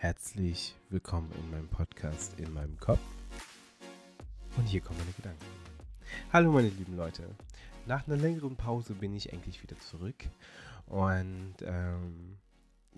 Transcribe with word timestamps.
Herzlich 0.00 0.76
willkommen 0.90 1.32
in 1.32 1.50
meinem 1.50 1.66
Podcast 1.66 2.38
in 2.38 2.54
meinem 2.54 2.78
Kopf. 2.78 3.00
Und 4.56 4.64
hier 4.64 4.80
kommen 4.80 4.96
meine 5.00 5.10
Gedanken. 5.10 5.44
Hallo 6.32 6.52
meine 6.52 6.68
lieben 6.68 6.96
Leute. 6.96 7.34
Nach 7.84 8.06
einer 8.06 8.16
längeren 8.16 8.54
Pause 8.54 8.94
bin 8.94 9.12
ich 9.16 9.32
endlich 9.32 9.60
wieder 9.60 9.76
zurück. 9.80 10.14
Und 10.86 11.56
ähm, 11.62 12.38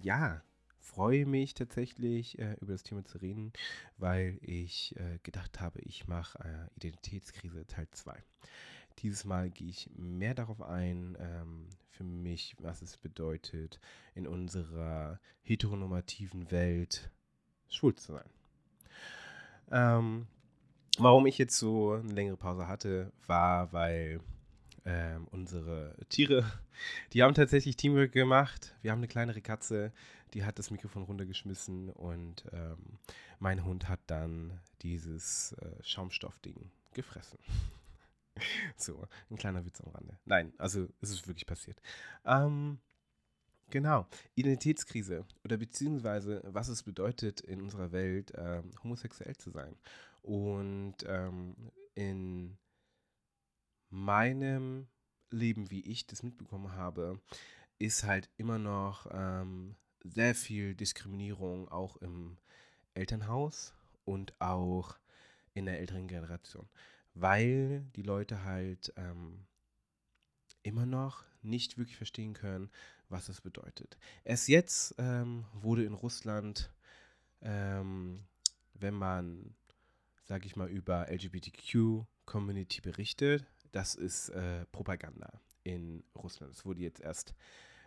ja, 0.03 0.43
freue 0.79 1.25
mich 1.25 1.55
tatsächlich 1.55 2.39
äh, 2.39 2.57
über 2.61 2.73
das 2.73 2.83
Thema 2.83 3.03
zu 3.07 3.17
reden, 3.17 3.55
weil 3.97 4.39
ich 4.43 4.95
äh, 4.97 5.21
gedacht 5.23 5.59
habe, 5.59 5.81
ich 5.81 6.07
mache 6.07 6.39
äh, 6.41 6.77
Identitätskrise 6.77 7.67
Teil 7.67 7.89
2. 7.91 8.13
Dieses 9.03 9.25
Mal 9.25 9.51
gehe 9.51 9.69
ich 9.69 9.91
mehr 9.97 10.35
darauf 10.35 10.63
ein, 10.63 11.17
ähm, 11.19 11.69
für 11.89 12.05
mich, 12.05 12.57
was 12.59 12.83
es 12.83 12.97
bedeutet, 12.97 13.81
in 14.15 14.27
unserer 14.27 15.21
heteronormativen 15.43 16.51
Welt 16.51 17.11
schwul 17.69 17.95
zu 17.95 18.13
sein. 18.13 18.31
Ähm, 19.71 20.27
warum 20.99 21.27
ich 21.27 21.39
jetzt 21.39 21.59
so 21.59 21.93
eine 21.93 22.13
längere 22.13 22.37
Pause 22.37 22.67
hatte, 22.67 23.13
war, 23.27 23.73
weil 23.73 24.21
ähm, 24.85 25.29
unsere 25.31 25.95
Tiere, 26.09 26.45
die 27.13 27.23
haben 27.23 27.35
tatsächlich 27.35 27.77
Teamwork 27.77 28.13
gemacht. 28.13 28.75
Wir 28.83 28.91
haben 28.91 29.01
eine 29.01 29.09
kleinere 29.09 29.41
Katze, 29.41 29.93
die 30.35 30.45
hat 30.45 30.59
das 30.59 30.71
Mikrofon 30.71 31.03
runtergeschmissen 31.03 31.91
und 31.91 32.45
ähm, 32.53 32.99
mein 33.39 33.65
Hund 33.65 33.89
hat 33.89 34.01
dann 34.07 34.61
dieses 34.83 35.53
äh, 35.55 35.83
Schaumstoffding 35.83 36.71
gefressen. 36.95 37.39
So, 38.77 39.07
ein 39.31 39.37
kleiner 39.37 39.65
Witz 39.65 39.81
am 39.81 39.91
Rande. 39.91 40.19
Nein, 40.25 40.53
also 40.59 40.89
es 41.01 41.11
ist 41.11 41.27
wirklich 41.27 41.47
passiert. 41.47 41.81
Ähm, 42.25 42.79
genau, 43.71 44.07
Identitätskrise 44.35 45.25
oder 45.45 45.57
beziehungsweise 45.57 46.43
was 46.45 46.69
es 46.69 46.83
bedeutet 46.83 47.41
in 47.41 47.63
unserer 47.63 47.93
Welt, 47.93 48.33
ähm, 48.37 48.73
homosexuell 48.83 49.37
zu 49.37 49.51
sein. 49.51 49.77
Und 50.23 50.97
ähm, 51.07 51.57
in 51.95 52.59
meinem 53.89 54.87
Leben, 55.31 55.71
wie 55.71 55.81
ich 55.81 56.07
das 56.07 56.23
mitbekommen 56.23 56.73
habe, 56.75 57.21
ist 57.79 58.05
halt 58.05 58.29
immer 58.37 58.59
noch 58.59 59.07
ähm, 59.11 59.77
sehr 60.05 60.35
viel 60.35 60.75
Diskriminierung 60.75 61.69
auch 61.69 61.97
im 61.99 62.37
Elternhaus 62.95 63.75
und 64.05 64.35
auch 64.41 64.99
in 65.55 65.67
der 65.67 65.81
älteren 65.81 66.09
Generation 66.09 66.69
weil 67.15 67.85
die 67.97 68.03
Leute 68.03 68.45
halt 68.45 68.93
ähm, 68.97 69.47
immer 70.63 70.87
noch 70.87 71.25
nicht 71.43 71.79
wirklich 71.79 71.97
verstehen 71.97 72.35
können, 72.35 72.71
was 73.09 73.27
das 73.27 73.41
bedeutet. 73.41 73.99
Erst 74.25 74.49
jetzt 74.49 74.95
ähm, 74.99 75.45
wurde 75.53 75.85
in 75.85 75.95
Russland, 75.95 76.71
ähm, 77.41 78.25
wenn 78.75 78.95
man, 78.95 79.55
sage 80.25 80.47
ich 80.47 80.57
mal, 80.57 80.69
über 80.69 81.09
LGBTQ-Community 81.11 82.81
berichtet, 82.81 83.45
das 83.73 83.95
ist 83.95 84.31
äh, 84.31 84.65
Propaganda 84.67 85.41
in 85.65 86.05
Russland. 86.15 86.55
Es 86.55 86.65
wurde 86.65 86.81
jetzt 86.81 87.01
erst 87.01 87.35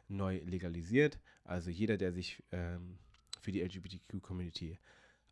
neu 0.07 0.39
legalisiert. 0.45 1.19
Also 1.43 1.69
jeder, 1.69 1.97
der 1.97 2.11
sich 2.11 2.43
ähm, 2.51 2.97
für 3.41 3.51
die 3.51 3.61
LGBTQ-Community 3.61 4.79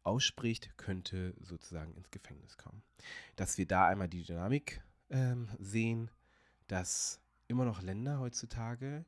ausspricht, 0.03 0.75
könnte 0.77 1.33
sozusagen 1.39 1.93
ins 1.93 2.11
Gefängnis 2.11 2.57
kommen. 2.57 2.81
Dass 3.35 3.57
wir 3.57 3.67
da 3.67 3.87
einmal 3.87 4.09
die 4.09 4.23
Dynamik 4.23 4.81
ähm, 5.09 5.49
sehen, 5.59 6.09
dass 6.67 7.19
immer 7.47 7.65
noch 7.65 7.81
Länder 7.81 8.19
heutzutage 8.19 9.05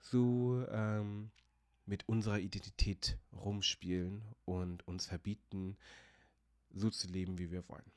so 0.00 0.64
ähm, 0.68 1.30
mit 1.84 2.08
unserer 2.08 2.38
Identität 2.38 3.18
rumspielen 3.32 4.22
und 4.44 4.86
uns 4.86 5.06
verbieten, 5.06 5.76
so 6.72 6.90
zu 6.90 7.08
leben, 7.08 7.38
wie 7.38 7.50
wir 7.50 7.68
wollen. 7.68 7.90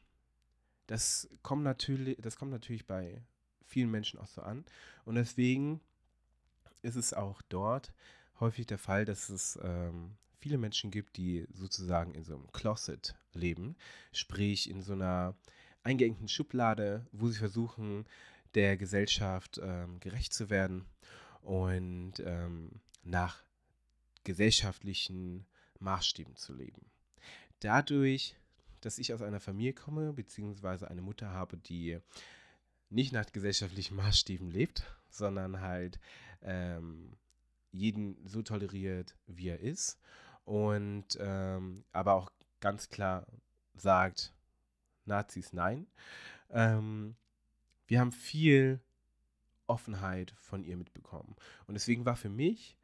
Das 0.88 1.30
kommt 1.44 1.64
natürlich, 1.64 2.18
das 2.20 2.36
kommt 2.36 2.52
natürlich 2.52 2.88
bei 2.88 3.22
vielen 3.66 3.92
Menschen 3.92 4.20
auch 4.20 4.28
so 4.28 4.42
an. 4.42 4.66
Und 5.06 5.16
deswegen 5.16 5.82
ist 6.82 6.96
es 6.96 7.14
auch 7.14 7.42
dort 7.44 7.94
häufig 8.40 8.66
der 8.66 8.78
Fall, 8.78 9.06
dass 9.06 9.30
es 9.30 9.60
ähm, 9.62 10.18
viele 10.40 10.58
Menschen 10.58 10.92
gibt, 10.92 11.18
die 11.18 11.46
sozusagen 11.52 12.14
in 12.14 12.24
so 12.24 12.36
einem 12.36 12.52
Closet 12.52 13.16
leben, 13.34 13.76
sprich 14.12 14.70
in 14.70 14.82
so 14.82 14.94
einer 14.94 15.36
eingeengten 15.84 16.28
Schublade, 16.28 17.06
wo 17.12 17.28
sie 17.30 17.40
versuchen, 17.40 18.06
der 18.56 18.78
Gesellschaft 18.78 19.60
ähm, 19.62 20.00
gerecht 20.00 20.34
zu 20.34 20.50
werden 20.50 20.86
und 21.42 22.14
ähm, 22.20 22.82
nach 23.04 23.44
gesellschaftlichen 24.24 25.46
Maßstäben 25.80 26.36
zu 26.36 26.54
leben. 26.54 26.90
Dadurch, 27.60 28.36
dass 28.82 28.98
ich 28.98 29.14
aus 29.14 29.22
einer 29.22 29.40
Familie 29.40 29.74
komme, 29.74 30.14
beziehungsweise 30.14 30.90
eine 30.90 31.02
Mutter 31.02 31.32
habe, 31.32 31.58
die 31.58 32.00
nicht 32.90 33.12
nach 33.12 33.32
gesellschaftlichen 33.32 33.96
Maßstäben 33.96 34.50
lebt, 34.50 34.84
sondern 35.10 35.62
halt 35.62 36.00
ähm, 36.42 37.18
jeden 37.72 38.26
so 38.28 38.42
toleriert, 38.42 39.16
wie 39.28 39.50
er 39.50 39.60
ist 39.60 40.00
und 40.50 41.06
ähm, 41.20 41.86
aber 41.92 42.16
auch 42.16 42.32
ganz 42.60 42.90
klar 42.90 43.28
sagt, 43.76 44.34
Nazis 45.06 45.54
nein. 45.54 45.86
Ähm, 46.50 47.16
wir 47.86 48.00
haben 48.00 48.12
viel 48.12 48.80
Offenheit 49.68 50.34
von 50.40 50.64
ihr 50.64 50.76
mitbekommen. 50.76 51.36
Und 51.68 51.76
deswegen 51.76 52.04
war 52.04 52.16
für 52.16 52.30
mich 52.30 52.76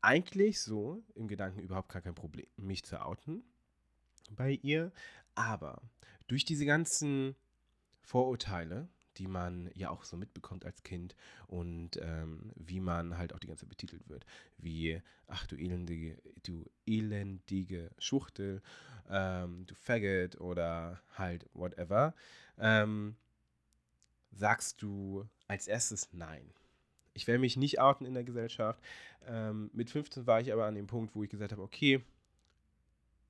eigentlich 0.00 0.62
so 0.62 1.02
im 1.14 1.28
Gedanken 1.28 1.60
überhaupt 1.60 1.90
gar 1.90 2.00
kein 2.00 2.14
Problem, 2.14 2.48
mich 2.56 2.84
zu 2.84 3.04
outen 3.04 3.44
bei 4.30 4.52
ihr. 4.62 4.92
Aber 5.34 5.82
durch 6.26 6.46
diese 6.46 6.64
ganzen 6.64 7.36
Vorurteile, 8.00 8.88
die 9.18 9.26
man 9.26 9.70
ja 9.74 9.90
auch 9.90 10.04
so 10.04 10.16
mitbekommt 10.16 10.64
als 10.64 10.82
Kind 10.82 11.14
und 11.46 11.98
ähm, 12.00 12.52
wie 12.56 12.80
man 12.80 13.18
halt 13.18 13.32
auch 13.34 13.38
die 13.38 13.46
ganze 13.46 13.62
Zeit 13.62 13.70
betitelt 13.70 14.08
wird. 14.08 14.26
Wie, 14.58 15.00
ach 15.26 15.46
du 15.46 15.56
elendige, 15.56 16.16
du 16.42 16.64
elendige 16.86 17.90
Schuchtel, 17.98 18.62
ähm, 19.08 19.66
du 19.66 19.74
Faggot 19.74 20.40
oder 20.40 21.02
halt 21.16 21.46
whatever, 21.54 22.14
ähm, 22.58 23.16
sagst 24.32 24.82
du 24.82 25.28
als 25.48 25.68
erstes 25.68 26.12
Nein. 26.12 26.50
Ich 27.14 27.26
werde 27.26 27.40
mich 27.40 27.56
nicht 27.56 27.78
outen 27.78 28.06
in 28.06 28.14
der 28.14 28.24
Gesellschaft. 28.24 28.82
Ähm, 29.26 29.70
mit 29.74 29.90
15 29.90 30.26
war 30.26 30.40
ich 30.40 30.52
aber 30.52 30.66
an 30.66 30.74
dem 30.74 30.86
Punkt, 30.86 31.14
wo 31.14 31.22
ich 31.22 31.30
gesagt 31.30 31.52
habe, 31.52 31.62
okay, 31.62 32.02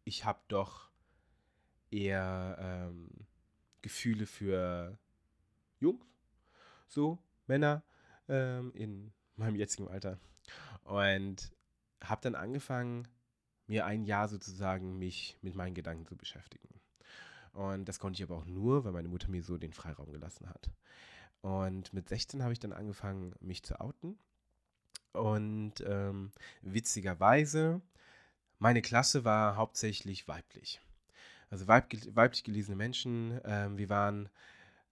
ich 0.04 0.24
habe 0.24 0.40
doch 0.48 0.88
eher 1.90 2.56
ähm, 2.60 3.08
Gefühle 3.82 4.26
für 4.26 4.98
Jungs, 5.82 6.04
so 6.86 7.18
Männer 7.46 7.82
ähm, 8.28 8.72
in 8.74 9.12
meinem 9.36 9.56
jetzigen 9.56 9.88
Alter. 9.88 10.18
Und 10.84 11.52
habe 12.02 12.20
dann 12.22 12.34
angefangen, 12.34 13.08
mir 13.66 13.86
ein 13.86 14.04
Jahr 14.04 14.28
sozusagen 14.28 14.98
mich 14.98 15.38
mit 15.42 15.54
meinen 15.54 15.74
Gedanken 15.74 16.06
zu 16.06 16.16
beschäftigen. 16.16 16.68
Und 17.52 17.86
das 17.86 17.98
konnte 17.98 18.18
ich 18.18 18.28
aber 18.28 18.38
auch 18.38 18.46
nur, 18.46 18.84
weil 18.84 18.92
meine 18.92 19.08
Mutter 19.08 19.28
mir 19.28 19.42
so 19.42 19.58
den 19.58 19.72
Freiraum 19.72 20.10
gelassen 20.12 20.48
hat. 20.48 20.70
Und 21.42 21.92
mit 21.92 22.08
16 22.08 22.42
habe 22.42 22.52
ich 22.52 22.60
dann 22.60 22.72
angefangen, 22.72 23.34
mich 23.40 23.62
zu 23.62 23.80
outen. 23.80 24.18
Und 25.12 25.74
ähm, 25.86 26.32
witzigerweise, 26.62 27.82
meine 28.58 28.80
Klasse 28.80 29.24
war 29.24 29.56
hauptsächlich 29.56 30.28
weiblich. 30.28 30.80
Also 31.50 31.66
weib, 31.68 31.92
weiblich 32.14 32.44
gelesene 32.44 32.76
Menschen. 32.76 33.38
Ähm, 33.44 33.76
wir 33.76 33.90
waren 33.90 34.30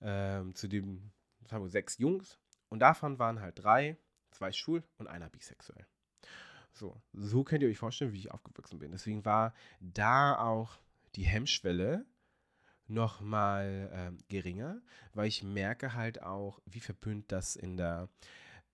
ähm, 0.01 0.55
zu 0.55 0.69
dem, 0.69 1.11
sagen 1.47 1.65
wir, 1.65 1.71
sechs 1.71 1.99
Jungs. 1.99 2.39
Und 2.69 2.81
davon 2.81 3.19
waren 3.19 3.41
halt 3.41 3.63
drei, 3.63 3.97
zwei 4.31 4.53
schwul 4.53 4.83
und 4.99 5.09
einer 5.09 5.29
bisexuell. 5.29 5.87
So, 6.73 7.01
so 7.13 7.45
könnt 7.45 7.63
ihr 7.63 7.69
euch 7.69 7.79
vorstellen, 7.79 8.13
wie 8.13 8.19
ich 8.19 8.31
aufgewachsen 8.31 8.79
bin. 8.79 8.93
Deswegen 8.93 9.25
war 9.25 9.55
da 9.81 10.39
auch 10.39 10.79
die 11.17 11.25
Hemmschwelle 11.25 12.07
nochmal 12.87 13.91
ähm, 13.93 14.19
geringer, 14.29 14.81
weil 15.15 15.29
ich 15.29 15.43
merke 15.43 15.95
halt 15.95 16.23
auch, 16.23 16.61
wie 16.67 16.81
verpönt 16.81 17.31
das 17.33 17.57
in 17.57 17.77
der 17.77 18.09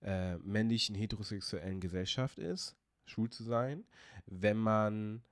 äh, 0.01 0.37
männlichen 0.37 0.95
heterosexuellen 0.95 1.79
Gesellschaft 1.79 2.39
ist, 2.39 2.75
schwul 3.05 3.29
zu 3.29 3.43
sein, 3.43 3.85
wenn 4.25 4.57
man, 4.57 5.23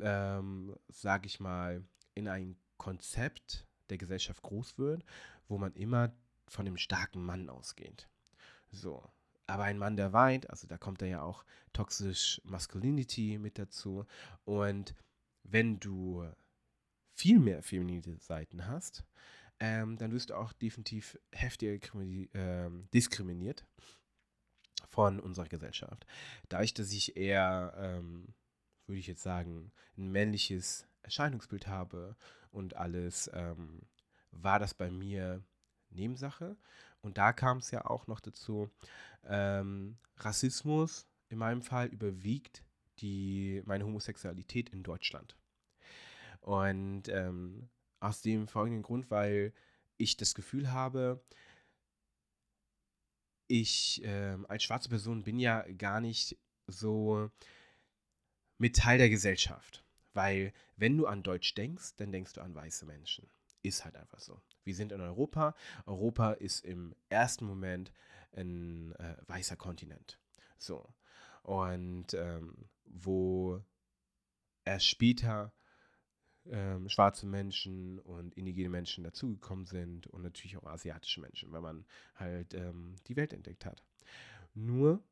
ähm, 0.00 0.76
sag 0.88 1.26
ich 1.26 1.40
mal, 1.40 1.84
in 2.14 2.28
ein 2.28 2.56
Konzept 2.76 3.66
der 3.90 3.98
Gesellschaft 3.98 4.42
groß 4.42 4.78
wird, 4.78 5.04
wo 5.48 5.58
man 5.58 5.72
immer 5.74 6.12
von 6.48 6.64
dem 6.64 6.76
starken 6.76 7.24
Mann 7.24 7.48
ausgeht. 7.48 8.08
So. 8.70 9.02
Aber 9.46 9.64
ein 9.64 9.78
Mann, 9.78 9.96
der 9.96 10.12
weint, 10.12 10.48
also 10.48 10.68
da 10.68 10.78
kommt 10.78 11.02
da 11.02 11.06
ja 11.06 11.22
auch 11.22 11.44
toxisch 11.72 12.40
Masculinity 12.44 13.38
mit 13.38 13.58
dazu. 13.58 14.06
Und 14.44 14.94
wenn 15.42 15.80
du 15.80 16.24
viel 17.14 17.38
mehr 17.38 17.62
feminine 17.62 18.18
Seiten 18.18 18.66
hast, 18.66 19.04
ähm, 19.58 19.98
dann 19.98 20.12
wirst 20.12 20.30
du 20.30 20.34
auch 20.34 20.52
definitiv 20.52 21.18
heftiger 21.32 21.78
ähm, 22.34 22.88
diskriminiert 22.94 23.66
von 24.88 25.20
unserer 25.20 25.48
Gesellschaft. 25.48 26.06
Dadurch, 26.48 26.72
dass 26.72 26.92
ich 26.92 27.16
eher, 27.16 27.74
ähm, 27.76 28.34
würde 28.86 29.00
ich 29.00 29.06
jetzt 29.06 29.22
sagen, 29.22 29.72
ein 29.98 30.10
männliches 30.10 30.86
Erscheinungsbild 31.02 31.66
habe 31.66 32.16
und 32.50 32.76
alles, 32.76 33.30
ähm, 33.32 33.82
war 34.32 34.58
das 34.58 34.74
bei 34.74 34.90
mir 34.90 35.42
Nebensache. 35.90 36.56
Und 37.00 37.18
da 37.18 37.32
kam 37.32 37.58
es 37.58 37.70
ja 37.70 37.84
auch 37.84 38.06
noch 38.06 38.20
dazu, 38.20 38.70
ähm, 39.24 39.98
Rassismus 40.16 41.06
in 41.28 41.38
meinem 41.38 41.62
Fall 41.62 41.88
überwiegt 41.88 42.64
die, 42.98 43.62
meine 43.64 43.84
Homosexualität 43.84 44.70
in 44.70 44.82
Deutschland. 44.82 45.36
Und 46.40 47.08
ähm, 47.08 47.68
aus 48.00 48.22
dem 48.22 48.48
folgenden 48.48 48.82
Grund, 48.82 49.10
weil 49.10 49.52
ich 49.96 50.16
das 50.16 50.34
Gefühl 50.34 50.72
habe, 50.72 51.22
ich 53.46 54.02
äh, 54.04 54.36
als 54.48 54.62
schwarze 54.62 54.88
Person 54.88 55.24
bin 55.24 55.38
ja 55.38 55.62
gar 55.72 56.00
nicht 56.00 56.38
so 56.66 57.30
mit 58.58 58.76
Teil 58.76 58.98
der 58.98 59.10
Gesellschaft. 59.10 59.84
Weil 60.12 60.52
wenn 60.76 60.96
du 60.96 61.06
an 61.06 61.22
Deutsch 61.22 61.54
denkst, 61.54 61.96
dann 61.96 62.12
denkst 62.12 62.32
du 62.34 62.40
an 62.40 62.54
weiße 62.54 62.86
Menschen. 62.86 63.28
Ist 63.62 63.84
halt 63.84 63.96
einfach 63.96 64.20
so. 64.20 64.40
Wir 64.64 64.74
sind 64.74 64.92
in 64.92 65.00
Europa. 65.00 65.54
Europa 65.86 66.32
ist 66.32 66.64
im 66.64 66.94
ersten 67.08 67.44
Moment 67.44 67.92
ein 68.32 68.92
äh, 68.96 69.16
weißer 69.26 69.56
Kontinent. 69.56 70.18
So. 70.58 70.88
Und 71.42 72.14
ähm, 72.14 72.68
wo 72.84 73.62
erst 74.64 74.86
später 74.86 75.52
ähm, 76.46 76.88
schwarze 76.88 77.26
Menschen 77.26 77.98
und 78.00 78.34
indigene 78.34 78.68
Menschen 78.68 79.04
dazugekommen 79.04 79.66
sind 79.66 80.06
und 80.06 80.22
natürlich 80.22 80.56
auch 80.56 80.64
asiatische 80.64 81.20
Menschen, 81.20 81.52
weil 81.52 81.60
man 81.60 81.84
halt 82.14 82.54
ähm, 82.54 82.96
die 83.06 83.16
Welt 83.16 83.32
entdeckt 83.32 83.66
hat. 83.66 83.84
Nur 84.54 85.02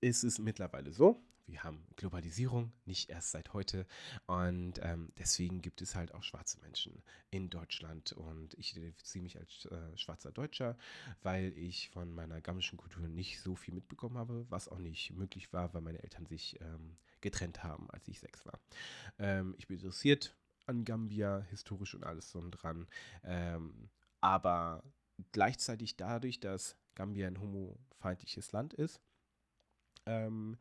ist 0.00 0.22
es 0.22 0.38
mittlerweile 0.38 0.92
so, 0.92 1.22
wir 1.46 1.62
haben 1.62 1.86
Globalisierung, 1.96 2.72
nicht 2.84 3.10
erst 3.10 3.32
seit 3.32 3.52
heute. 3.52 3.86
Und 4.26 4.74
ähm, 4.82 5.12
deswegen 5.18 5.62
gibt 5.62 5.82
es 5.82 5.94
halt 5.94 6.14
auch 6.14 6.22
schwarze 6.22 6.60
Menschen 6.60 7.02
in 7.30 7.50
Deutschland. 7.50 8.12
Und 8.12 8.54
ich 8.54 8.76
identifiziere 8.76 9.22
mich 9.22 9.38
als 9.38 9.66
äh, 9.66 9.96
schwarzer 9.96 10.32
Deutscher, 10.32 10.76
weil 11.22 11.56
ich 11.56 11.90
von 11.90 12.12
meiner 12.12 12.40
gamischen 12.40 12.78
Kultur 12.78 13.06
nicht 13.08 13.40
so 13.40 13.54
viel 13.54 13.74
mitbekommen 13.74 14.16
habe, 14.16 14.46
was 14.48 14.68
auch 14.68 14.78
nicht 14.78 15.12
möglich 15.12 15.52
war, 15.52 15.74
weil 15.74 15.82
meine 15.82 16.02
Eltern 16.02 16.26
sich 16.26 16.60
ähm, 16.60 16.96
getrennt 17.20 17.62
haben, 17.62 17.90
als 17.90 18.06
ich 18.08 18.20
sechs 18.20 18.44
war. 18.46 18.60
Ähm, 19.18 19.54
ich 19.58 19.66
bin 19.66 19.76
interessiert 19.76 20.36
an 20.66 20.84
Gambia, 20.84 21.40
historisch 21.50 21.94
und 21.94 22.04
alles 22.04 22.30
so 22.30 22.38
und 22.38 22.52
dran. 22.52 22.86
Ähm, 23.24 23.90
aber 24.20 24.84
gleichzeitig 25.32 25.96
dadurch, 25.96 26.40
dass 26.40 26.76
Gambia 26.94 27.26
ein 27.26 27.40
homofeindliches 27.40 28.52
Land 28.52 28.74
ist, 28.74 29.00
ähm, 30.06 30.56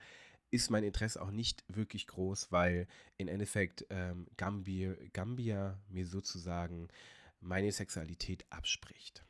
ist 0.52 0.70
mein 0.70 0.84
Interesse 0.84 1.22
auch 1.22 1.32
nicht 1.32 1.64
wirklich 1.68 2.08
groß, 2.08 2.52
weil 2.52 2.88
im 3.18 3.28
Endeffekt 3.28 3.86
ähm, 3.90 4.28
Gambia, 4.38 4.96
Gambia 5.14 5.80
mir 5.90 6.06
sozusagen 6.06 6.88
meine 7.42 7.72
Sexualität 7.72 8.46
abspricht. 8.50 9.24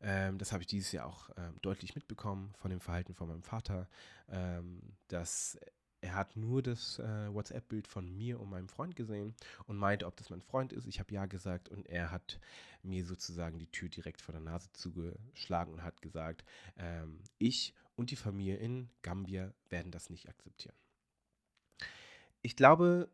Ähm, 0.00 0.38
das 0.38 0.52
habe 0.52 0.62
ich 0.62 0.66
dieses 0.66 0.92
Jahr 0.92 1.06
auch 1.06 1.30
ähm, 1.36 1.58
deutlich 1.62 1.94
mitbekommen 1.94 2.52
von 2.56 2.70
dem 2.70 2.80
Verhalten 2.80 3.14
von 3.14 3.28
meinem 3.28 3.42
Vater, 3.42 3.88
ähm, 4.28 4.80
dass 5.08 5.58
er 6.02 6.16
hat 6.16 6.36
nur 6.36 6.62
das 6.62 6.98
äh, 6.98 7.32
WhatsApp-Bild 7.32 7.86
von 7.86 8.12
mir 8.16 8.40
und 8.40 8.50
meinem 8.50 8.68
Freund 8.68 8.96
gesehen 8.96 9.34
und 9.66 9.76
meinte, 9.76 10.06
ob 10.06 10.16
das 10.16 10.30
mein 10.30 10.42
Freund 10.42 10.72
ist. 10.72 10.86
Ich 10.86 10.98
habe 10.98 11.14
ja 11.14 11.26
gesagt 11.26 11.68
und 11.68 11.86
er 11.86 12.10
hat 12.10 12.40
mir 12.82 13.04
sozusagen 13.04 13.58
die 13.58 13.70
Tür 13.70 13.88
direkt 13.88 14.20
vor 14.20 14.32
der 14.32 14.40
Nase 14.40 14.72
zugeschlagen 14.72 15.72
und 15.72 15.84
hat 15.84 16.02
gesagt, 16.02 16.44
ähm, 16.76 17.20
ich 17.38 17.72
und 17.96 18.10
die 18.10 18.16
Familie 18.16 18.56
in 18.56 18.90
Gambia 19.02 19.52
werden 19.68 19.92
das 19.92 20.10
nicht 20.10 20.28
akzeptieren. 20.28 20.76
Ich 22.42 22.56
glaube, 22.56 23.08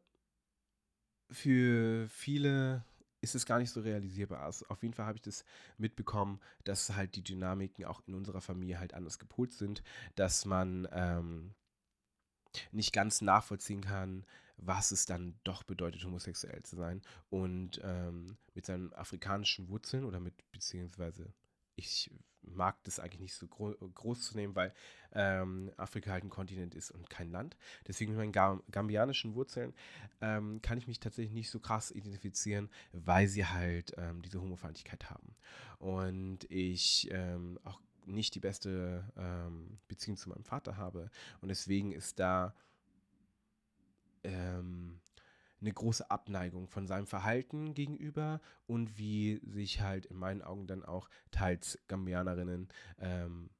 für 1.31 2.09
viele 2.09 2.85
ist 3.21 3.35
es 3.35 3.47
gar 3.47 3.59
nicht 3.59 3.71
so 3.71 3.81
realisierbar. 3.81 4.43
Also 4.43 4.65
auf 4.69 4.83
jeden 4.83 4.95
Fall 4.95 5.07
habe 5.07 5.17
ich 5.17 5.23
das 5.23 5.45
mitbekommen, 5.77 6.41
dass 6.65 6.95
halt 6.95 7.17
die 7.17 7.25
Dynamiken 7.25 7.85
auch 7.85 8.01
in 8.07 8.15
unserer 8.15 8.41
Familie 8.41 8.79
halt 8.79 8.95
anders 8.95 9.19
gepolt 9.19 9.53
sind, 9.53 9.83
dass 10.15 10.45
man 10.45 10.89
ähm, 10.93 11.55
nicht 12.73 12.93
ganz 12.93 13.21
nachvollziehen 13.21 13.83
kann, 13.83 14.25
was 14.57 14.91
es 14.91 15.07
dann 15.07 15.39
doch 15.45 15.63
bedeutet, 15.63 16.05
homosexuell 16.05 16.63
zu 16.63 16.77
sein 16.77 17.03
und 17.31 17.81
ähm, 17.83 18.37
mit 18.55 18.67
seinen 18.67 18.93
afrikanischen 18.95 19.69
Wurzeln 19.69 20.05
oder 20.05 20.21
mit 20.21 20.35
beziehungsweise 20.53 21.33
ich 21.77 22.11
mag 22.43 22.83
das 22.85 22.99
eigentlich 22.99 23.21
nicht 23.21 23.35
so 23.35 23.47
gro 23.47 23.75
groß 23.95 24.23
zu 24.23 24.37
nehmen, 24.37 24.55
weil 24.55 24.73
ähm, 25.13 25.71
Afrika 25.77 26.11
halt 26.11 26.25
ein 26.25 26.31
Kontinent 26.31 26.75
ist 26.75 26.91
und 26.91 27.09
kein 27.11 27.31
Land. 27.31 27.57
Deswegen 27.87 28.13
mit 28.13 28.19
meinen 28.19 28.33
Ga 28.33 28.61
gambianischen 28.71 29.35
Wurzeln 29.35 29.75
ähm, 30.21 30.61
kann 30.63 30.79
ich 30.79 30.87
mich 30.87 31.01
tatsächlich 31.01 31.35
nicht 31.35 31.51
so 31.51 31.61
krass 31.61 31.91
identifizieren, 31.91 32.69
weil 32.93 33.29
sie 33.29 33.47
halt 33.47 33.95
ähm, 33.97 34.23
diese 34.23 34.41
Homofeindlichkeit 34.41 35.11
haben. 35.11 35.35
Und 35.79 36.51
ich 36.51 37.09
ähm, 37.11 37.59
auch 37.65 37.81
nicht 38.07 38.35
die 38.35 38.41
beste 38.41 39.05
ähm, 39.17 39.79
Beziehung 39.87 40.17
zu 40.17 40.31
meinem 40.31 40.45
Vater 40.45 40.77
habe. 40.77 41.11
Und 41.41 41.49
deswegen 41.49 41.93
ist 41.93 42.19
da 42.19 42.55
ähm, 44.25 45.01
eine 45.61 45.73
große 45.73 46.11
Abneigung 46.11 46.69
von 46.69 46.87
seinem 46.87 47.07
Verhalten 47.07 47.75
gegenüber 47.75 48.41
und 48.67 48.99
wie 48.99 49.41
sich 49.45 49.81
halt 49.81 50.07
in 50.07 50.17
meinen 50.17 50.43
Augen 50.43 50.67
dann 50.67 50.85
auch 50.85 51.09
teils 51.31 51.79
Gambianerinnen 51.89 52.69
ähm, 53.01 53.51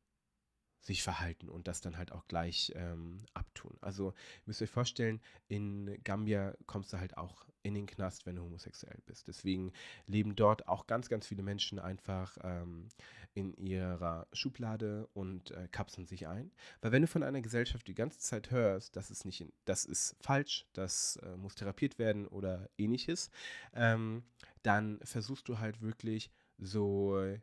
sich 0.81 1.03
verhalten 1.03 1.49
und 1.49 1.69
das 1.69 1.81
dann 1.81 1.97
halt 1.97 2.13
auch 2.13 2.27
gleich 2.29 2.73
ähm, 2.77 3.25
abtun. 3.35 3.77
Also 3.81 4.15
müsst 4.47 4.61
ihr 4.61 4.65
euch 4.65 4.71
vorstellen, 4.71 5.21
in 5.49 5.99
Gambia 6.05 6.55
kommst 6.67 6.93
du 6.93 6.99
halt 6.99 7.17
auch 7.17 7.45
in 7.63 7.75
den 7.75 7.87
Knast, 7.87 8.25
wenn 8.25 8.37
du 8.37 8.43
homosexuell 8.43 8.99
bist. 9.05 9.29
Deswegen 9.29 9.73
leben 10.07 10.37
dort 10.37 10.69
auch 10.69 10.87
ganz, 10.87 11.09
ganz 11.09 11.27
viele 11.27 11.43
Menschen 11.43 11.79
einfach 11.79 12.39
ähm, 12.43 12.89
in 13.35 13.53
ihrer 13.55 14.27
Schublade 14.33 15.09
und 15.13 15.51
äh, 15.51 15.69
kapseln 15.71 16.07
sich 16.07 16.27
ein. 16.29 16.53
Weil 16.81 16.93
wenn 16.93 17.03
du 17.03 17.09
von 17.09 17.23
einer 17.23 17.41
Gesellschaft 17.41 17.87
die 17.87 17.95
ganze 17.95 18.21
Zeit 18.21 18.51
hörst, 18.51 18.97
das 18.97 19.11
ist 19.11 19.25
nicht, 19.25 19.41
in, 19.41 19.53
das 19.65 19.85
ist 19.85 20.17
falsch, 20.21 20.67
das 20.73 21.17
äh, 21.17 21.37
muss 21.37 21.57
therapiert 21.57 21.99
werden 21.99 22.27
oder 22.27 22.71
ähnliches, 22.79 23.31
ähm, 23.75 24.23
dann 24.63 25.01
versuchst 25.03 25.49
du 25.49 25.59
halt 25.59 25.81
wirklich 25.83 26.31
so 26.59 27.37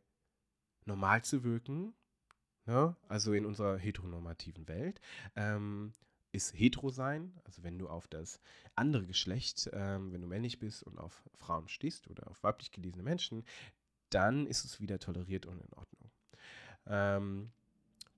normal 0.85 1.23
zu 1.23 1.43
wirken 1.43 1.93
Ne? 2.65 2.95
Also 3.07 3.33
in 3.33 3.45
unserer 3.45 3.77
heteronormativen 3.77 4.67
Welt 4.67 4.99
ähm, 5.35 5.93
ist 6.31 6.53
hetero 6.53 6.89
sein, 6.89 7.31
also 7.45 7.63
wenn 7.63 7.77
du 7.77 7.87
auf 7.87 8.07
das 8.07 8.41
andere 8.75 9.05
Geschlecht, 9.05 9.69
ähm, 9.73 10.11
wenn 10.11 10.21
du 10.21 10.27
männlich 10.27 10.59
bist 10.59 10.83
und 10.83 10.97
auf 10.97 11.23
Frauen 11.37 11.67
stehst 11.67 12.09
oder 12.09 12.27
auf 12.29 12.43
weiblich 12.43 12.71
gelesene 12.71 13.03
Menschen, 13.03 13.45
dann 14.09 14.47
ist 14.47 14.65
es 14.65 14.79
wieder 14.79 14.99
toleriert 14.99 15.45
und 15.45 15.61
in 15.61 15.73
Ordnung. 15.73 16.11
Ähm, 16.87 17.51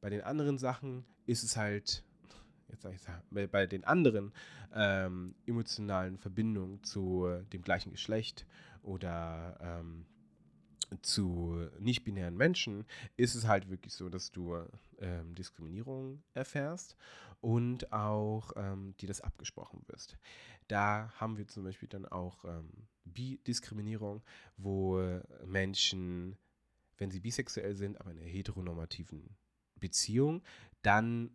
bei 0.02 0.10
den 0.10 0.22
anderen 0.22 0.58
Sachen 0.58 1.06
ist 1.26 1.44
es 1.44 1.58
halt, 1.58 2.04
jetzt 2.70 2.82
sage 2.82 2.96
ich 2.96 3.02
es, 3.02 3.50
bei, 3.52 3.66
den 3.66 3.84
anderen 3.84 4.34
ähm, 4.74 5.36
emotionalen 5.46 6.18
Verbindungen 6.18 6.84
zu 6.84 7.28
dem 7.52 7.62
gleichen 7.62 7.92
Geschlecht 7.92 8.46
oder 8.82 9.58
ähm, 9.62 10.06
zu 11.02 11.68
nicht-binären 11.80 12.36
Menschen 12.36 12.86
ist 13.16 13.36
es 13.36 13.48
halt 13.48 13.70
wirklich 13.70 13.94
so, 13.94 14.10
dass 14.10 14.32
du 14.32 14.56
ähm, 15.00 15.36
Diskriminierung 15.36 16.24
erfährst 16.34 16.96
und 17.42 17.92
auch 17.92 18.52
ähm, 18.56 18.96
dir 18.98 19.08
das 19.08 19.22
abgesprochen 19.22 19.84
wirst. 19.88 20.18
Da 20.68 21.12
haben 21.16 21.38
wir 21.38 21.48
zum 21.48 21.64
Beispiel 21.64 21.90
dann 21.90 22.06
auch 22.06 22.44
ähm, 22.46 22.70
Bi-Diskriminierung, 23.06 24.22
wo 24.58 25.02
Menschen, 25.46 26.38
wenn 26.98 27.10
sie 27.10 27.22
bisexuell 27.22 27.76
sind, 27.76 28.00
aber 28.02 28.12
in 28.12 28.20
einer 28.20 28.28
heteronormativen 28.28 29.38
Beziehung, 29.80 30.44
dann 30.82 31.32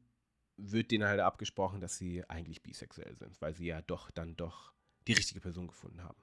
wird 0.57 0.91
denen 0.91 1.09
halt 1.09 1.21
abgesprochen, 1.21 1.81
dass 1.81 1.97
sie 1.97 2.29
eigentlich 2.29 2.63
bisexuell 2.63 3.17
sind, 3.17 3.41
weil 3.41 3.55
sie 3.55 3.67
ja 3.67 3.83
doch 3.83 4.11
dann 4.11 4.37
doch 4.37 4.73
die 5.07 5.13
richtige 5.13 5.41
Person 5.41 5.69
gefunden 5.69 6.03
haben. 6.03 6.23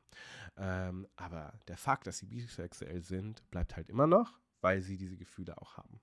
Ähm, 0.57 1.07
aber 1.15 1.59
der 1.67 1.77
Fakt, 1.77 2.07
dass 2.07 2.19
sie 2.19 2.25
bisexuell 2.25 3.01
sind, 3.01 3.49
bleibt 3.51 3.75
halt 3.75 3.89
immer 3.89 4.07
noch, 4.07 4.39
weil 4.61 4.81
sie 4.81 4.97
diese 4.97 5.17
Gefühle 5.17 5.57
auch 5.57 5.77
haben. 5.77 5.99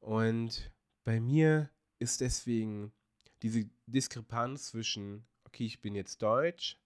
Und 0.00 0.70
bei 1.04 1.20
mir 1.20 1.70
ist 1.98 2.20
deswegen 2.20 2.92
diese 3.42 3.68
Diskrepanz 3.86 4.68
zwischen, 4.68 5.26
okay, 5.44 5.66
ich 5.66 5.80
bin 5.80 5.94
jetzt 5.94 6.22
deutsch, 6.22 6.78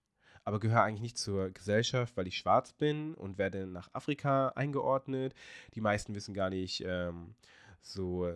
aber 0.44 0.60
gehöre 0.60 0.82
eigentlich 0.82 1.02
nicht 1.02 1.18
zur 1.18 1.50
Gesellschaft, 1.50 2.16
weil 2.16 2.26
ich 2.26 2.38
schwarz 2.38 2.72
bin 2.72 3.14
und 3.14 3.38
werde 3.38 3.66
nach 3.66 3.92
Afrika 3.92 4.48
eingeordnet. 4.50 5.34
Die 5.74 5.80
meisten 5.80 6.14
wissen 6.14 6.34
gar 6.34 6.50
nicht 6.50 6.82
ähm, 6.86 7.34
so, 7.80 8.34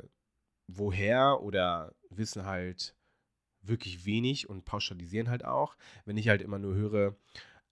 woher 0.66 1.40
oder 1.42 1.95
wissen 2.11 2.45
halt, 2.45 2.95
wirklich 3.62 4.04
wenig 4.04 4.49
und 4.49 4.64
pauschalisieren 4.64 5.28
halt 5.28 5.45
auch. 5.45 5.76
Wenn 6.04 6.16
ich 6.16 6.28
halt 6.28 6.42
immer 6.42 6.59
nur 6.59 6.75
höre, 6.75 7.16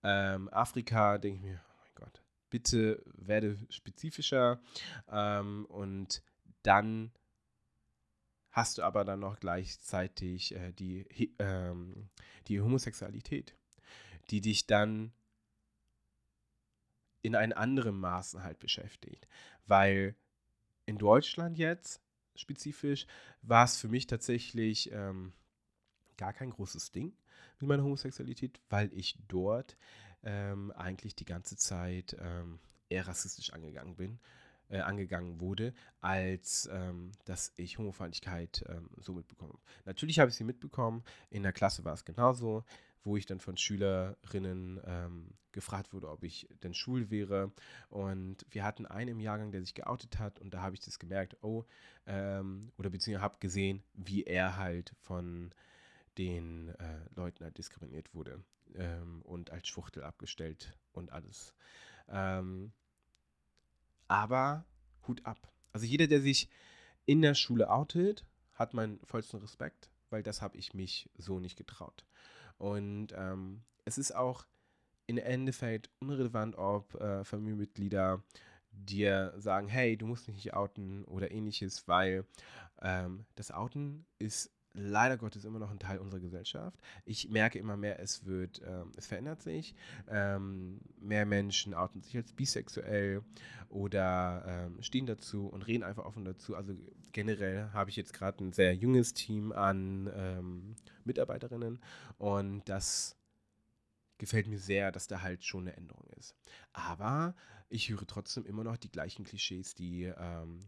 ähm, 0.03 0.49
Afrika, 0.53 1.19
denke 1.19 1.39
ich 1.39 1.43
mir, 1.43 1.61
oh 1.61 1.77
mein 1.83 2.07
Gott, 2.07 2.23
bitte 2.49 3.03
werde 3.15 3.57
spezifischer 3.69 4.61
ähm, 5.11 5.67
und 5.67 6.23
dann 6.63 7.13
hast 8.51 8.79
du 8.79 8.83
aber 8.83 9.05
dann 9.05 9.21
noch 9.21 9.39
gleichzeitig 9.39 10.55
äh, 10.55 10.73
die, 10.73 11.07
ähm, 11.39 12.09
die 12.49 12.61
Homosexualität, 12.61 13.55
die 14.31 14.41
dich 14.41 14.67
dann 14.67 15.13
in 17.23 17.37
einem 17.37 17.57
anderen 17.57 17.99
Maßen 17.99 18.43
halt 18.43 18.59
beschäftigt. 18.59 19.29
Weil 19.67 20.17
in 20.87 20.99
Deutschland 20.99 21.59
jetzt 21.59 22.01
spezifisch 22.35 23.07
war 23.43 23.65
es 23.65 23.77
für 23.77 23.89
mich 23.89 24.07
tatsächlich 24.07 24.91
ähm, 24.93 25.33
gar 26.21 26.33
kein 26.35 26.51
großes 26.51 26.93
Ding 26.93 27.13
mit 27.59 27.69
meiner 27.69 27.83
Homosexualität, 27.83 28.61
weil 28.69 28.93
ich 28.93 29.17
dort 29.27 29.77
ähm, 30.23 30.71
eigentlich 30.73 31.17
die 31.17 31.25
ganze 31.25 31.57
Zeit 31.57 32.15
ähm, 32.21 32.59
eher 32.91 33.09
rassistisch 33.09 33.53
angegangen 33.53 33.97
bin 33.97 34.21
äh, 34.69 34.81
angegangen 34.81 35.41
wurde, 35.41 35.73
als 36.01 36.69
ähm, 36.73 37.13
dass 37.25 37.53
ich 37.57 37.79
Homofeindlichkeit 37.79 38.65
ähm, 38.69 38.89
so 38.99 39.13
mitbekomme. 39.13 39.59
Natürlich 39.85 40.19
habe 40.19 40.31
ich 40.31 40.37
sie 40.37 40.45
mitbekommen, 40.45 41.03
in 41.31 41.43
der 41.43 41.53
Klasse 41.53 41.85
war 41.85 41.95
es 41.95 42.05
genauso, 42.05 42.65
wo 43.03 43.17
ich 43.17 43.27
dann 43.27 43.41
von 43.41 43.57
Schülerinnen 43.57 44.81
ähm, 44.85 45.35
gefragt 45.53 45.95
wurde, 45.95 46.11
ob 46.11 46.23
ich 46.23 46.49
denn 46.63 46.75
schwul 46.75 47.11
wäre. 47.11 47.51
Und 47.89 48.47
wir 48.51 48.63
hatten 48.63 48.87
einen 48.87 49.09
im 49.09 49.21
Jahrgang, 49.21 49.53
der 49.53 49.63
sich 49.63 49.75
geoutet 49.75 50.19
hat 50.19 50.39
und 50.39 50.55
da 50.55 50.61
habe 50.63 50.75
ich 50.75 50.81
das 50.81 50.99
gemerkt, 50.99 51.37
oh, 51.43 51.65
ähm, 52.07 52.71
oder 52.77 52.91
beziehungsweise 52.91 53.25
habe 53.25 53.39
gesehen, 53.41 53.83
wie 53.95 54.25
er 54.25 54.57
halt 54.57 54.95
von 55.01 55.51
den 56.19 56.69
äh, 56.69 57.01
Leuten 57.15 57.45
halt 57.45 57.59
diskriminiert 57.59 58.15
wurde 58.15 58.43
ähm, 58.75 59.23
und 59.23 59.51
als 59.51 59.69
Schwuchtel 59.69 60.03
abgestellt 60.03 60.77
und 60.93 61.13
alles. 61.13 61.55
Ähm, 62.09 62.73
aber 64.09 64.65
Hut 65.07 65.25
ab. 65.25 65.53
Also 65.73 65.87
jeder, 65.87 66.07
der 66.07 66.21
sich 66.21 66.49
in 67.07 67.23
der 67.23 67.35
Schule 67.35 67.71
outet, 67.71 68.27
hat 68.55 68.75
meinen 68.75 69.01
vollsten 69.05 69.41
Respekt, 69.41 69.91
weil 70.11 70.23
das 70.23 70.43
habe 70.43 70.57
ich 70.57 70.75
mich 70.75 71.09
so 71.17 71.41
nicht 71.41 71.57
getraut. 71.57 72.05
Und 72.59 73.09
ähm, 73.17 73.63
es 73.85 73.99
ist 73.99 74.15
auch 74.15 74.47
im 75.07 75.19
Endeffekt 75.19 75.91
unrelevant, 76.01 76.57
ob 76.57 76.95
äh, 76.95 77.25
Familienmitglieder 77.25 78.23
dir 78.73 79.35
sagen, 79.37 79.69
hey, 79.69 79.97
du 79.97 80.07
musst 80.07 80.27
dich 80.27 80.35
nicht 80.35 80.55
outen 80.55 81.05
oder 81.05 81.31
ähnliches, 81.31 81.89
weil 81.89 82.25
ähm, 82.83 83.27
das 83.35 83.51
Outen 83.51 84.07
ist 84.19 84.53
leider 84.73 85.17
Gottes 85.17 85.45
immer 85.45 85.59
noch 85.59 85.71
ein 85.71 85.79
Teil 85.79 85.99
unserer 85.99 86.21
Gesellschaft. 86.21 86.79
Ich 87.05 87.29
merke 87.29 87.59
immer 87.59 87.77
mehr, 87.77 88.01
es 88.01 88.25
wird, 88.25 88.63
ähm, 88.65 88.93
es 88.97 89.07
verändert 89.07 89.43
sich. 89.43 89.75
Ähm, 90.09 90.81
mehr 91.01 91.27
Menschen 91.27 91.75
outen 91.75 92.03
sich 92.03 92.17
als 92.17 92.33
bisexuell 92.33 93.23
oder 93.69 94.45
ähm, 94.47 94.83
stehen 94.83 95.07
dazu 95.07 95.47
und 95.47 95.67
reden 95.67 95.83
einfach 95.83 96.05
offen 96.05 96.25
dazu. 96.25 96.55
Also 96.55 96.75
generell 97.13 97.71
habe 97.73 97.91
ich 97.91 97.97
jetzt 97.97 98.13
gerade 98.13 98.45
ein 98.45 98.53
sehr 98.53 98.75
junges 98.75 99.15
Team 99.15 99.53
an 99.53 100.11
ähm, 100.15 100.77
Mitarbeiterinnen 101.05 101.81
und 102.19 102.69
das 102.69 103.17
gefällt 104.19 104.47
mir 104.47 104.59
sehr, 104.59 104.93
dass 104.93 105.09
da 105.09 105.23
halt 105.23 105.45
schon 105.45 105.63
eine 105.63 105.77
Änderung 105.77 106.07
ist. 106.19 106.37
Aber 106.73 107.35
ich 107.69 107.89
höre 107.89 108.07
trotzdem 108.07 108.45
immer 108.45 108.65
noch 108.65 108.77
die 108.77 108.91
gleichen 108.91 109.25
Klischees, 109.25 109.75
die 109.75 110.05
ähm, 110.05 110.61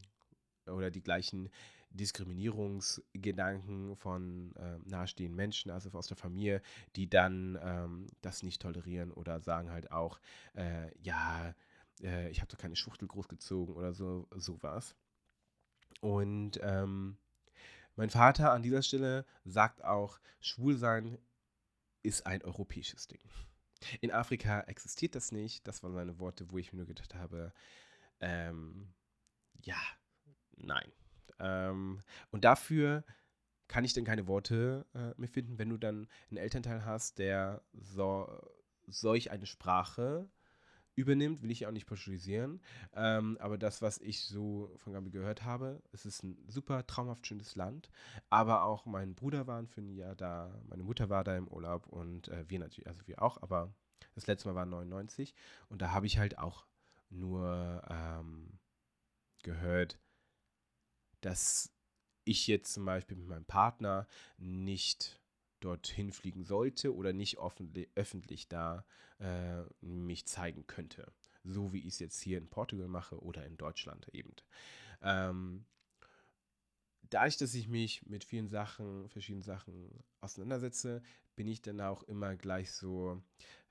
oder 0.67 0.91
die 0.91 1.03
gleichen 1.03 1.51
Diskriminierungsgedanken 1.95 3.97
von 3.97 4.55
äh, 4.57 4.79
nahestehenden 4.85 5.37
Menschen, 5.37 5.71
also 5.71 5.91
aus 5.91 6.07
der 6.07 6.17
Familie, 6.17 6.63
die 6.97 7.09
dann 7.09 7.59
ähm, 7.63 8.07
das 8.21 8.43
nicht 8.43 8.63
tolerieren 8.63 9.13
oder 9.13 9.41
sagen 9.41 9.71
halt 9.71 9.93
auch, 9.93 10.21
äh, 10.55 10.91
ja, 11.01 11.55
äh, 12.03 12.31
ich 12.31 12.41
habe 12.41 12.51
doch 12.51 12.59
keine 12.59 12.77
Schwuchtel 12.77 13.09
großgezogen 13.09 13.75
oder 13.75 13.93
so 13.93 14.29
sowas. 14.35 14.97
Und 16.01 16.59
ähm, 16.63 17.17
mein 17.97 18.11
Vater 18.11 18.53
an 18.53 18.63
dieser 18.63 18.83
Stelle 18.83 19.25
sagt 19.45 19.85
auch, 19.85 20.19
Schwulsein 20.41 21.19
ist 22.03 22.27
ein 22.27 22.43
europäisches 22.43 23.07
Ding. 23.07 23.21
In 24.01 24.11
Afrika 24.11 24.61
existiert 24.63 25.15
das 25.15 25.33
nicht. 25.33 25.67
Das 25.67 25.83
waren 25.83 25.95
seine 25.95 26.19
Worte, 26.19 26.51
wo 26.51 26.59
ich 26.59 26.73
mir 26.73 26.79
nur 26.79 26.87
gedacht 26.87 27.15
habe, 27.15 27.53
ähm, 28.21 28.93
ja, 29.63 29.81
nein. 30.57 30.91
Ähm, 31.43 32.03
und 32.31 32.45
dafür 32.45 33.05
kann 33.69 33.85
ich 33.85 33.95
dann 33.95 34.05
keine 34.05 34.27
Worte 34.27 34.87
äh, 34.95 35.19
mehr 35.19 35.29
finden, 35.29 35.59
wenn 35.59 35.71
du 35.71 35.79
dann 35.79 36.09
einen 36.31 36.39
Elternteil 36.39 36.85
hast, 36.85 37.19
der 37.19 37.63
so, 37.73 38.29
solch 38.87 39.31
eine 39.31 39.47
Sprache 39.47 40.29
übernimmt, 40.95 41.43
will 41.43 41.51
ich 41.51 41.67
auch 41.67 41.71
nicht 41.71 41.87
pauschalisieren. 41.87 42.61
Ähm, 42.95 43.39
aber 43.41 43.57
das, 43.57 43.81
was 43.81 43.99
ich 43.99 44.25
so 44.25 44.71
von 44.77 44.93
Gabi 44.93 45.11
gehört 45.11 45.45
habe, 45.45 45.83
es 45.93 46.05
ist 46.05 46.23
ein 46.23 46.37
super 46.49 46.87
traumhaft 46.87 47.27
schönes 47.27 47.57
Land. 47.57 47.91
Aber 48.29 48.65
auch 48.65 48.85
mein 48.85 49.15
Bruder 49.15 49.47
war 49.47 49.65
für 49.67 49.81
ein 49.81 49.95
Jahr 49.97 50.15
da, 50.15 50.61
meine 50.69 50.83
Mutter 50.83 51.09
war 51.09 51.25
da 51.25 51.37
im 51.37 51.49
Urlaub 51.49 51.87
und 51.87 52.29
äh, 52.29 52.45
wir 52.49 52.59
natürlich, 52.59 52.89
also 52.89 53.07
wir 53.07 53.23
auch, 53.23 53.41
aber 53.43 53.73
das 54.15 54.27
letzte 54.27 54.49
Mal 54.49 54.55
war 54.55 54.67
99 54.67 55.35
und 55.69 55.81
da 55.81 55.93
habe 55.93 56.07
ich 56.07 56.19
halt 56.19 56.39
auch 56.39 56.67
nur 57.09 57.83
ähm, 57.89 58.59
gehört, 59.43 59.99
dass 61.23 61.73
ich 62.25 62.47
jetzt 62.47 62.75
zum 62.75 62.85
Beispiel 62.85 63.17
mit 63.17 63.27
meinem 63.27 63.45
Partner 63.45 64.07
nicht 64.37 65.21
dorthin 65.61 66.13
fliegen 66.13 66.45
sollte 66.45 66.95
oder 66.95 67.13
nicht 67.13 67.39
öffentlich 67.95 68.49
da 68.49 68.85
äh, 69.19 69.63
mich 69.81 70.27
zeigen 70.27 70.67
könnte. 70.67 71.13
So 71.45 71.73
wie 71.73 71.81
ich 71.81 71.95
es 71.95 71.99
jetzt 71.99 72.21
hier 72.21 72.39
in 72.39 72.49
Portugal 72.49 72.89
mache 72.89 73.21
oder 73.21 73.47
in 73.47 73.57
Deutschland 73.57 74.09
eben. 74.13 74.35
Ähm, 75.01 75.65
dadurch, 77.03 77.37
dass 77.37 77.55
ich 77.55 77.69
mich 77.69 78.05
mit 78.07 78.25
vielen 78.25 78.49
Sachen, 78.49 79.09
verschiedenen 79.09 79.43
Sachen 79.43 80.05
auseinandersetze, 80.21 81.03
bin 81.37 81.49
ich 81.49 81.63
dann 81.63 81.81
auch 81.81 82.03
immer 82.05 82.37
gleich 82.37 82.73
so, 82.73 83.23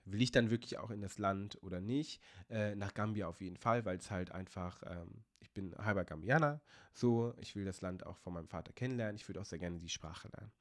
will 0.05 0.21
ich 0.21 0.31
dann 0.31 0.49
wirklich 0.49 0.77
auch 0.77 0.91
in 0.91 1.01
das 1.01 1.17
Land 1.17 1.61
oder 1.61 1.81
nicht? 1.81 2.21
Äh, 2.49 2.75
nach 2.75 2.93
Gambia 2.93 3.27
auf 3.27 3.41
jeden 3.41 3.57
Fall, 3.57 3.85
weil 3.85 3.97
es 3.97 4.11
halt 4.11 4.31
einfach 4.31 4.81
ähm, 4.85 5.23
ich 5.51 5.53
bin 5.53 5.75
halber 5.77 6.05
Gambianer, 6.05 6.61
so, 6.93 7.33
ich 7.37 7.57
will 7.57 7.65
das 7.65 7.81
Land 7.81 8.05
auch 8.05 8.17
von 8.17 8.33
meinem 8.33 8.47
Vater 8.47 8.71
kennenlernen, 8.71 9.17
ich 9.17 9.27
würde 9.27 9.41
auch 9.41 9.45
sehr 9.45 9.59
gerne 9.59 9.79
die 9.79 9.89
Sprache 9.89 10.29
lernen. 10.29 10.51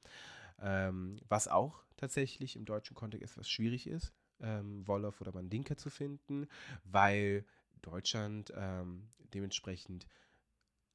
Ähm, 0.59 1.17
was 1.29 1.47
auch 1.47 1.81
tatsächlich 1.95 2.57
im 2.57 2.65
deutschen 2.65 2.93
Kontext 2.93 3.31
etwas 3.31 3.49
schwierig 3.49 3.87
ist, 3.87 4.13
ähm, 4.41 4.85
Wolof 4.85 5.21
oder 5.21 5.31
Mandinka 5.31 5.77
zu 5.77 5.89
finden, 5.89 6.45
weil 6.83 7.45
Deutschland 7.81 8.51
ähm, 8.53 9.07
dementsprechend 9.33 10.07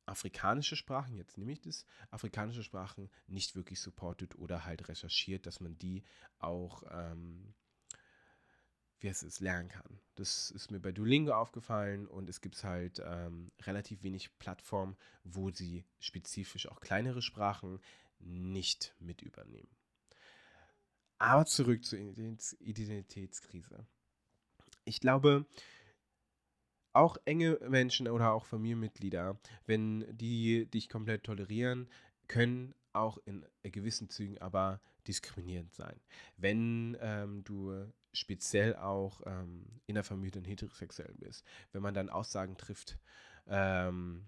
afrikanische 0.05 0.76
Sprachen, 0.76 1.17
jetzt 1.17 1.38
nehme 1.38 1.53
ich 1.53 1.62
das, 1.62 1.87
afrikanische 2.11 2.62
Sprachen 2.62 3.09
nicht 3.26 3.57
wirklich 3.57 3.81
supportet 3.81 4.37
oder 4.37 4.67
halt 4.67 4.88
recherchiert, 4.88 5.47
dass 5.47 5.61
man 5.61 5.79
die 5.79 6.05
auch 6.38 6.83
ähm, 6.91 7.55
wie 9.00 9.09
es 9.09 9.23
ist, 9.23 9.41
lernen 9.41 9.69
kann. 9.69 10.00
Das 10.15 10.50
ist 10.50 10.71
mir 10.71 10.81
bei 10.81 10.93
Duolingo 10.93 11.33
aufgefallen 11.33 12.07
und 12.07 12.29
es 12.29 12.41
gibt 12.41 12.62
halt 12.65 13.03
ähm, 13.05 13.50
relativ 13.62 14.03
wenig 14.03 14.37
Plattformen, 14.38 14.97
wo 15.25 15.50
sie 15.50 15.85
spezifisch 15.99 16.69
auch 16.69 16.81
kleinere 16.81 17.23
Sprachen 17.23 17.81
nicht 18.19 18.95
mit 18.99 19.23
übernehmen. 19.23 19.69
Aber 21.19 21.47
zurück 21.47 21.85
zur 21.85 21.99
Identitätskrise. 21.99 23.87
Ich 24.85 25.00
glaube, 25.00 25.47
auch 26.93 27.17
enge 27.25 27.59
Menschen 27.69 28.09
oder 28.09 28.33
auch 28.33 28.47
Familienmitglieder, 28.47 29.38
wenn 29.67 30.07
die 30.17 30.67
dich 30.67 30.88
komplett 30.88 31.25
tolerieren, 31.25 31.88
können 32.29 32.75
auch 32.97 33.19
in 33.25 33.45
gewissen 33.62 34.09
Zügen 34.09 34.38
aber 34.38 34.81
diskriminierend 35.07 35.75
sein. 35.75 36.00
Wenn 36.37 36.97
ähm, 37.00 37.45
du 37.45 37.87
speziell 38.17 38.75
auch 38.76 39.21
ähm, 39.26 39.67
in 39.87 39.95
der 39.95 40.05
Familie 40.05 40.33
dann 40.33 40.45
heterosexuell 40.45 41.15
bist. 41.19 41.45
Wenn 41.73 41.83
man 41.83 41.95
dann 41.95 42.09
Aussagen 42.09 42.57
trifft, 42.57 42.99
ähm, 43.47 44.26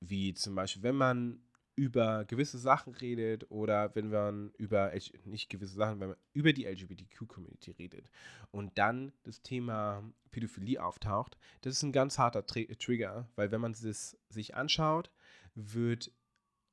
wie 0.00 0.34
zum 0.34 0.54
Beispiel, 0.54 0.82
wenn 0.82 0.96
man 0.96 1.40
über 1.74 2.24
gewisse 2.24 2.56
Sachen 2.56 2.94
redet 2.94 3.50
oder 3.50 3.94
wenn 3.94 4.08
man 4.08 4.50
über, 4.56 4.92
nicht 5.24 5.50
gewisse 5.50 5.74
Sachen, 5.74 6.00
wenn 6.00 6.08
man 6.08 6.16
über 6.32 6.54
die 6.54 6.64
LGBTQ-Community 6.64 7.72
redet 7.72 8.10
und 8.50 8.78
dann 8.78 9.12
das 9.24 9.42
Thema 9.42 10.02
Pädophilie 10.30 10.82
auftaucht, 10.82 11.36
das 11.60 11.74
ist 11.74 11.82
ein 11.82 11.92
ganz 11.92 12.18
harter 12.18 12.46
Tr 12.46 12.66
Trigger, 12.78 13.28
weil 13.36 13.50
wenn 13.50 13.60
man 13.60 13.72
es 13.72 14.16
sich 14.30 14.54
anschaut, 14.54 15.10
wird 15.54 16.10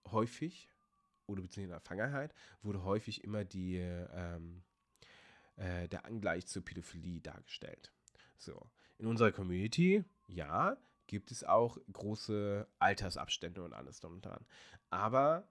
häufig, 0.10 0.70
oder 1.34 1.42
beziehungsweise 1.42 1.64
in 1.64 1.70
der 1.70 1.80
Vergangenheit, 1.82 2.34
wurde 2.62 2.84
häufig 2.84 3.24
immer 3.24 3.44
die 3.44 3.78
ähm, 3.78 4.64
äh, 5.58 5.88
der 5.88 6.06
Angleich 6.06 6.48
zur 6.48 6.64
Pädophilie 6.64 7.22
dargestellt. 7.22 7.92
So, 8.38 8.70
in 8.98 9.08
unserer 9.08 9.32
Community, 9.32 10.04
ja, 10.28 10.78
gibt 11.08 11.32
es 11.32 11.44
auch 11.44 11.78
große 11.92 12.68
Altersabstände 12.80 13.64
und 13.64 13.74
alles 13.74 14.00
drum 14.00 14.14
und 14.14 14.26
dran. 14.26 14.46
Aber 14.90 15.48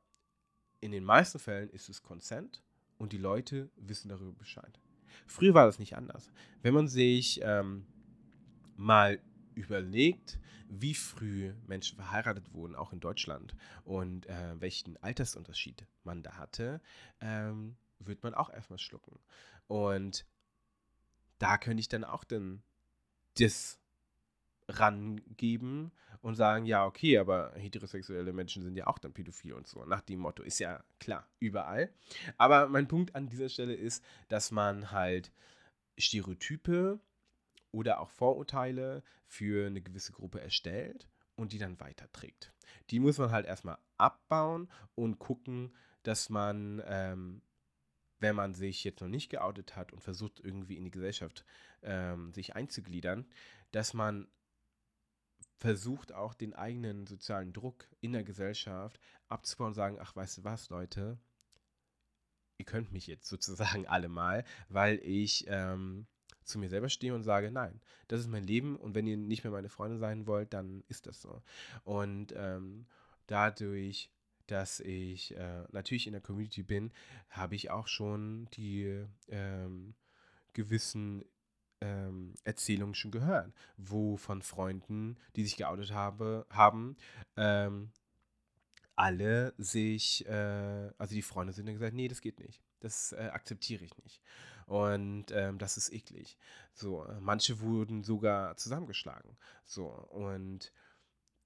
in 0.81 0.93
den 0.93 1.05
meisten 1.05 1.39
Fällen 1.39 1.71
ist 1.71 1.89
es 1.89 2.03
Consent 2.03 2.63
und 2.99 3.13
die 3.13 3.19
Leute 3.19 3.71
wissen 3.77 4.09
darüber 4.09 4.33
Bescheid. 4.33 4.81
Früher 5.27 5.55
war 5.55 5.67
das 5.67 5.79
nicht 5.79 5.97
anders. 5.97 6.33
Wenn 6.63 6.75
man 6.75 6.89
sich 6.89 7.41
ähm, 7.43 7.87
mal 8.77 9.21
überlegt, 9.55 10.39
wie 10.75 10.95
früh 10.95 11.53
Menschen 11.67 11.97
verheiratet 11.97 12.53
wurden, 12.55 12.75
auch 12.75 12.93
in 12.93 13.01
Deutschland, 13.01 13.55
und 13.85 14.27
äh, 14.27 14.61
welchen 14.61 14.97
Altersunterschied 15.03 15.87
man 16.03 16.23
da 16.23 16.37
hatte, 16.39 16.81
ähm, 17.21 17.77
wird 17.99 18.23
man 18.23 18.35
auch 18.35 18.51
erstmal 18.51 18.79
schlucken. 18.79 19.19
Und 19.67 20.25
da 21.39 21.59
könnte 21.59 21.81
ich 21.81 21.89
dann 21.89 22.05
auch 22.05 22.25
dann 22.25 22.63
das 23.39 23.79
rangeben 24.69 25.93
und 26.23 26.37
sagen, 26.37 26.65
ja, 26.65 26.87
okay, 26.87 27.19
aber 27.19 27.53
heterosexuelle 27.57 28.33
Menschen 28.33 28.63
sind 28.63 28.77
ja 28.77 28.87
auch 28.87 28.99
dann 28.99 29.13
pädophil 29.13 29.53
und 29.53 29.67
so. 29.67 29.85
Nach 29.85 30.01
dem 30.01 30.21
Motto 30.21 30.43
ist 30.43 30.59
ja 30.59 30.83
klar, 31.01 31.29
überall. 31.39 31.93
Aber 32.39 32.69
mein 32.69 32.89
Punkt 32.89 33.15
an 33.15 33.29
dieser 33.29 33.49
Stelle 33.49 33.75
ist, 33.75 34.03
dass 34.29 34.51
man 34.51 34.91
halt 34.91 35.33
Stereotype 35.99 37.01
oder 37.73 38.01
auch 38.01 38.11
Vorurteile 38.11 39.03
für 39.27 39.67
eine 39.67 39.81
gewisse 39.81 40.13
Gruppe 40.13 40.41
erstellt 40.41 41.09
und 41.35 41.53
die 41.53 41.59
dann 41.59 41.81
weiterträgt. 41.81 42.53
Die 42.91 43.01
muss 43.01 43.19
man 43.19 43.31
halt 43.31 43.47
erstmal 43.47 43.79
abbauen 43.97 44.71
und 44.95 45.19
gucken, 45.19 45.75
dass 46.03 46.29
man, 46.29 46.83
ähm, 46.87 47.43
wenn 48.21 48.37
man 48.37 48.55
sich 48.55 48.85
jetzt 48.85 49.01
noch 49.01 49.09
nicht 49.09 49.31
geoutet 49.31 49.75
hat 49.75 49.93
und 49.93 50.01
versucht 50.01 50.41
irgendwie 50.41 50.77
in 50.77 50.85
die 50.85 50.91
Gesellschaft 50.91 51.45
ähm, 51.83 52.33
sich 52.33 52.55
einzugliedern, 52.55 53.27
dass 53.73 53.95
man 53.95 54.29
versucht 55.59 56.13
auch 56.13 56.35
den 56.35 56.55
eigenen 56.55 57.07
sozialen 57.07 57.53
Druck 57.53 57.89
in 58.01 58.13
der 58.13 58.25
Gesellschaft 58.25 59.01
abzubauen 59.29 59.69
und 59.69 59.75
sagen, 59.75 59.99
ach, 60.01 60.15
weißt 60.15 60.39
du 60.39 60.45
was, 60.45 60.69
Leute, 60.71 61.19
ihr 62.59 62.65
könnt 62.65 62.93
mich 62.93 63.07
jetzt 63.07 63.29
sozusagen 63.29 63.87
alle 63.87 64.09
mal, 64.09 64.45
weil 64.69 64.99
ich 65.05 65.45
ähm, 65.49 66.07
zu 66.45 66.59
mir 66.59 66.69
selber 66.69 66.89
stehe 66.89 67.15
und 67.15 67.23
sage, 67.23 67.51
nein, 67.51 67.81
das 68.09 68.21
ist 68.21 68.29
mein 68.29 68.45
Leben 68.45 68.77
und 68.77 68.95
wenn 68.95 69.07
ihr 69.07 69.17
nicht 69.17 69.45
mehr 69.45 69.53
meine 69.53 69.69
Freunde 69.69 69.99
sein 69.99 70.27
wollt, 70.27 70.53
dann 70.53 70.85
ist 70.89 71.07
das 71.07 71.21
so. 71.21 71.43
Und 71.85 72.35
ähm, 72.37 72.87
dadurch, 73.27 74.11
dass 74.47 74.81
ich 74.81 75.37
äh, 75.37 75.65
natürlich 75.73 76.07
in 76.07 76.13
der 76.13 76.23
Community 76.23 76.63
bin, 76.63 76.93
habe 77.31 77.55
ich 77.55 77.71
auch 77.71 77.87
schon 77.87 78.49
die 78.55 79.05
ähm, 79.29 79.95
gewissen 80.53 81.25
ähm, 81.81 82.35
Erzählungen 82.45 82.95
schon 82.95 83.11
gehört, 83.11 83.53
wo 83.77 84.17
von 84.17 84.43
Freunden, 84.43 85.17
die 85.37 85.45
sich 85.45 85.57
geoutet 85.57 85.93
habe, 85.93 86.47
haben, 86.51 86.97
ähm, 87.37 87.91
alle 88.95 89.55
sich, 89.59 90.27
äh, 90.27 90.91
also 90.99 91.15
die 91.15 91.23
Freunde 91.23 91.53
sind 91.53 91.67
dann 91.67 91.75
gesagt, 91.75 91.95
nee, 91.95 92.09
das 92.09 92.21
geht 92.21 92.39
nicht. 92.39 92.63
Das 92.81 93.13
äh, 93.13 93.31
akzeptiere 93.33 93.85
ich 93.85 93.97
nicht. 93.99 94.21
Und 94.73 95.27
ähm, 95.33 95.59
das 95.59 95.77
ist 95.77 95.93
eklig. 95.93 96.39
So, 96.73 97.07
manche 97.21 97.61
wurden 97.61 98.03
sogar 98.03 98.57
zusammengeschlagen. 98.57 99.37
So, 99.67 99.85
und 99.85 100.73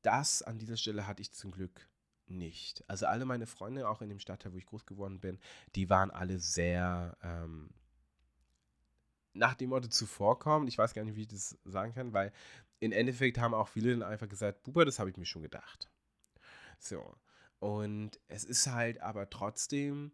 das 0.03 0.43
an 0.43 0.59
dieser 0.59 0.77
Stelle 0.77 1.09
hatte 1.09 1.23
ich 1.23 1.33
zum 1.33 1.51
Glück 1.51 1.89
nicht. 2.29 2.89
Also 2.89 3.07
alle 3.07 3.25
meine 3.25 3.49
Freunde, 3.49 3.89
auch 3.89 4.01
in 4.01 4.11
dem 4.11 4.21
Stadtteil, 4.21 4.53
wo 4.53 4.59
ich 4.59 4.67
groß 4.67 4.87
geworden 4.87 5.19
bin, 5.19 5.41
die 5.75 5.91
waren 5.91 6.13
alle 6.13 6.39
sehr 6.39 7.17
ähm, 7.21 7.71
nach 9.33 9.55
dem 9.55 9.71
Motto 9.71 9.89
zuvorkommen. 9.89 10.69
Ich 10.69 10.79
weiß 10.79 10.95
gar 10.95 11.03
nicht, 11.03 11.17
wie 11.17 11.23
ich 11.23 11.29
das 11.29 11.59
sagen 11.65 11.95
kann, 11.95 12.13
weil 12.13 12.33
im 12.79 12.93
Endeffekt 12.93 13.39
haben 13.39 13.55
auch 13.55 13.67
viele 13.67 13.91
dann 13.91 14.09
einfach 14.09 14.29
gesagt, 14.29 14.63
Buber, 14.63 14.85
das 14.85 15.01
habe 15.01 15.11
ich 15.11 15.17
mir 15.17 15.27
schon 15.27 15.43
gedacht. 15.43 15.91
So. 16.79 17.17
Und 17.59 18.21
es 18.29 18.45
ist 18.45 18.69
halt 18.69 19.01
aber 19.01 19.29
trotzdem 19.31 20.13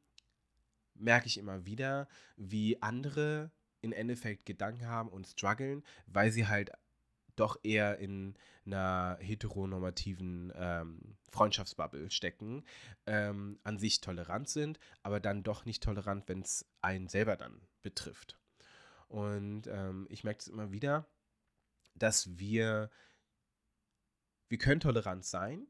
merke 1.03 1.27
ich 1.27 1.39
immer 1.39 1.67
wieder, 1.67 2.09
wie 2.37 2.81
andere 2.81 3.51
im 3.81 3.93
Endeffekt 3.93 4.47
Gedanken 4.47 4.87
haben 4.87 5.09
und 5.09 5.27
strugglen, 5.27 5.83
weil 6.07 6.31
sie 6.31 6.47
halt 6.47 6.71
doch 7.37 7.57
eher 7.63 7.99
in 7.99 8.37
einer 8.65 9.19
heteronormativen 9.21 10.53
ähm, 10.55 11.17
Freundschaftsbubble 11.31 12.11
stecken, 12.11 12.65
ähm, 13.07 13.59
an 13.65 13.79
sich 13.79 14.01
tolerant 14.01 14.49
sind, 14.49 14.79
aber 15.03 15.19
dann 15.19 15.43
doch 15.43 15.65
nicht 15.65 15.83
tolerant, 15.83 16.29
wenn 16.29 16.43
es 16.43 16.67
einen 16.83 17.09
selber 17.09 17.37
dann 17.37 17.61
betrifft. 17.83 18.39
Und 19.09 19.67
ähm, 19.67 20.07
ich 20.11 20.25
merke 20.25 20.41
es 20.41 20.49
immer 20.49 20.73
wieder, 20.73 21.07
dass 21.95 22.39
wir, 22.39 22.91
wir 24.49 24.59
können 24.59 24.81
tolerant 24.81 25.25
sein, 25.25 25.67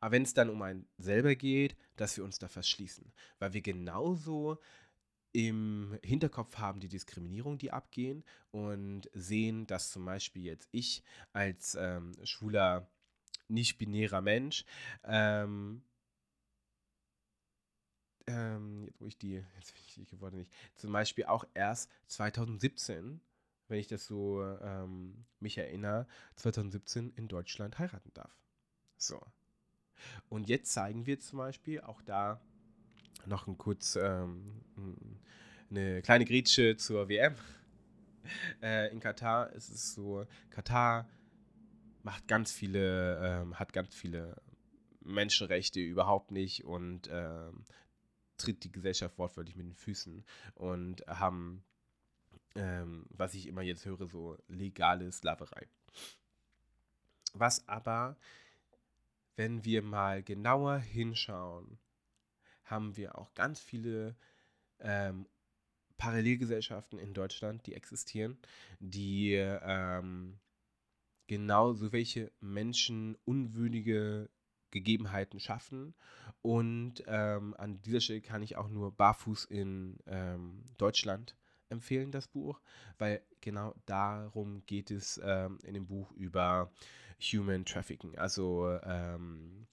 aber 0.00 0.12
wenn 0.12 0.22
es 0.22 0.34
dann 0.34 0.50
um 0.50 0.62
einen 0.62 0.86
selber 0.98 1.34
geht, 1.34 1.76
dass 1.96 2.16
wir 2.16 2.24
uns 2.24 2.38
da 2.38 2.48
verschließen, 2.48 3.12
weil 3.38 3.52
wir 3.52 3.62
genauso 3.62 4.58
im 5.32 5.98
Hinterkopf 6.02 6.58
haben 6.58 6.80
die 6.80 6.88
Diskriminierung, 6.88 7.56
die 7.56 7.70
abgehen 7.70 8.22
und 8.50 9.08
sehen, 9.14 9.66
dass 9.66 9.90
zum 9.90 10.04
Beispiel 10.04 10.44
jetzt 10.44 10.68
ich 10.72 11.02
als 11.32 11.74
ähm, 11.80 12.12
schwuler, 12.24 12.86
nicht-binärer 13.48 14.20
Mensch 14.20 14.64
ähm, 15.04 15.82
ähm, 18.26 18.90
wo 18.98 19.06
ich 19.06 19.18
die, 19.18 19.34
jetzt 19.56 19.74
bin 19.74 19.82
ich 19.86 19.94
die 19.94 20.06
geworden 20.06 20.36
nicht, 20.36 20.52
zum 20.74 20.92
Beispiel 20.92 21.24
auch 21.24 21.44
erst 21.54 21.90
2017, 22.06 23.20
wenn 23.68 23.78
ich 23.78 23.86
das 23.86 24.06
so 24.06 24.42
ähm, 24.42 25.24
mich 25.40 25.58
erinnere, 25.58 26.06
2017 26.36 27.10
in 27.16 27.28
Deutschland 27.28 27.78
heiraten 27.78 28.12
darf. 28.14 28.34
So. 28.96 29.20
Und 30.28 30.48
jetzt 30.48 30.72
zeigen 30.72 31.06
wir 31.06 31.20
zum 31.20 31.38
Beispiel 31.38 31.80
auch 31.80 32.02
da 32.02 32.40
noch 33.26 33.46
ein 33.46 33.58
kurz 33.58 33.96
ähm, 33.96 34.62
eine 35.70 36.02
kleine 36.02 36.24
Grätsche 36.24 36.76
zur 36.76 37.08
WM. 37.08 37.34
Äh, 38.62 38.92
in 38.92 39.00
Katar 39.00 39.50
ist 39.50 39.68
es 39.68 39.94
so, 39.94 40.24
Katar 40.50 41.08
macht 42.04 42.28
ganz 42.28 42.52
viele, 42.52 43.18
ähm, 43.20 43.58
hat 43.58 43.72
ganz 43.72 43.96
viele 43.96 44.40
Menschenrechte 45.00 45.80
überhaupt 45.80 46.30
nicht 46.30 46.64
und 46.64 47.08
ähm, 47.10 47.64
tritt 48.36 48.62
die 48.64 48.70
Gesellschaft 48.70 49.18
wortwörtlich 49.18 49.56
mit 49.56 49.66
den 49.66 49.74
Füßen 49.74 50.24
und 50.54 51.04
haben, 51.06 51.64
ähm, 52.54 53.06
was 53.10 53.34
ich 53.34 53.46
immer 53.48 53.62
jetzt 53.62 53.84
höre, 53.84 54.06
so 54.06 54.38
legale 54.48 55.10
Sklaverei. 55.10 55.66
Was 57.34 57.66
aber 57.68 58.16
wenn 59.36 59.64
wir 59.64 59.82
mal 59.82 60.22
genauer 60.22 60.78
hinschauen, 60.78 61.78
haben 62.64 62.96
wir 62.96 63.18
auch 63.18 63.34
ganz 63.34 63.60
viele 63.60 64.16
ähm, 64.80 65.26
Parallelgesellschaften 65.96 66.98
in 66.98 67.14
Deutschland, 67.14 67.66
die 67.66 67.74
existieren, 67.74 68.38
die 68.80 69.34
ähm, 69.34 70.40
genau 71.26 71.72
so 71.74 71.92
welche 71.92 72.32
menschenunwürdige 72.40 74.28
Gegebenheiten 74.70 75.38
schaffen. 75.38 75.94
Und 76.40 77.04
ähm, 77.06 77.54
an 77.56 77.80
dieser 77.82 78.00
Stelle 78.00 78.20
kann 78.20 78.42
ich 78.42 78.56
auch 78.56 78.68
nur 78.68 78.90
Barfuß 78.96 79.44
in 79.44 79.98
ähm, 80.06 80.64
Deutschland 80.76 81.36
empfehlen, 81.68 82.10
das 82.10 82.26
Buch, 82.28 82.60
weil 82.98 83.22
genau 83.40 83.74
darum 83.86 84.64
geht 84.66 84.90
es 84.90 85.20
ähm, 85.22 85.58
in 85.62 85.74
dem 85.74 85.86
Buch 85.86 86.10
über 86.12 86.72
Human 87.22 87.64
Trafficking, 87.64 88.18
also 88.18 88.78
ähm, 88.84 89.66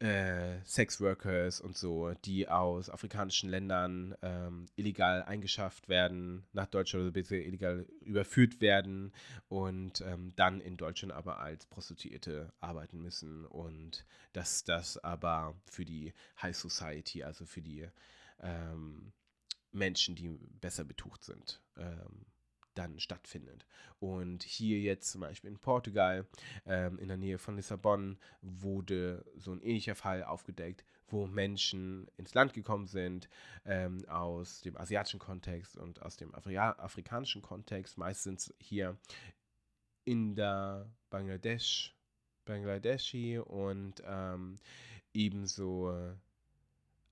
äh, 0.00 0.62
Sexworkers 0.64 1.60
und 1.60 1.76
so, 1.76 2.12
die 2.24 2.48
aus 2.48 2.90
afrikanischen 2.90 3.48
Ländern 3.48 4.14
ähm, 4.22 4.66
illegal 4.76 5.22
eingeschafft 5.22 5.88
werden, 5.88 6.46
nach 6.52 6.66
Deutschland 6.66 7.16
oder 7.16 7.32
illegal 7.32 7.86
überführt 8.00 8.60
werden 8.60 9.12
und 9.48 10.02
ähm, 10.02 10.32
dann 10.36 10.60
in 10.60 10.76
Deutschland 10.76 11.12
aber 11.14 11.38
als 11.38 11.66
Prostituierte 11.66 12.52
arbeiten 12.60 13.00
müssen 13.00 13.46
und 13.46 14.04
dass 14.32 14.64
das 14.64 14.98
aber 14.98 15.54
für 15.64 15.84
die 15.84 16.12
High 16.42 16.56
Society, 16.56 17.22
also 17.22 17.46
für 17.46 17.62
die 17.62 17.88
ähm, 18.40 19.12
Menschen, 19.72 20.14
die 20.14 20.28
besser 20.60 20.84
betucht 20.84 21.24
sind, 21.24 21.62
ähm, 21.76 22.26
dann 22.76 23.00
stattfindet. 23.00 23.66
Und 23.98 24.42
hier 24.42 24.78
jetzt 24.80 25.10
zum 25.10 25.22
Beispiel 25.22 25.50
in 25.50 25.58
Portugal, 25.58 26.26
ähm, 26.66 26.98
in 26.98 27.08
der 27.08 27.16
Nähe 27.16 27.38
von 27.38 27.56
Lissabon, 27.56 28.18
wurde 28.42 29.24
so 29.36 29.52
ein 29.52 29.62
ähnlicher 29.62 29.94
Fall 29.94 30.22
aufgedeckt, 30.22 30.84
wo 31.08 31.26
Menschen 31.26 32.08
ins 32.16 32.34
Land 32.34 32.52
gekommen 32.52 32.86
sind 32.86 33.28
ähm, 33.64 34.04
aus 34.08 34.60
dem 34.60 34.76
asiatischen 34.76 35.20
Kontext 35.20 35.76
und 35.76 36.02
aus 36.02 36.16
dem 36.16 36.34
Afri 36.34 36.58
afrikanischen 36.58 37.42
Kontext, 37.42 37.96
meistens 37.96 38.52
hier 38.58 38.96
in 40.04 40.34
der 40.34 40.88
Bangladesch, 41.10 41.94
Bangladeschi 42.44 43.38
und 43.38 44.02
ähm, 44.04 44.56
ebenso 45.14 46.14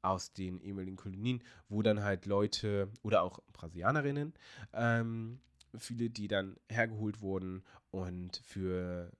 aus 0.05 0.33
den 0.33 0.61
ehemaligen 0.61 0.96
Kolonien, 0.96 1.42
wo 1.68 1.83
dann 1.83 2.03
halt 2.03 2.27
Leute 2.27 2.88
oder 3.03 3.22
auch 3.22 3.40
Brasilianerinnen 3.53 4.35
ähm, 4.74 5.40
viele, 5.78 6.10
die 6.10 6.28
dann 6.28 6.56
hergeholt 6.68 7.20
wurden 7.20 7.64
und 7.90 8.37
für 8.44 9.12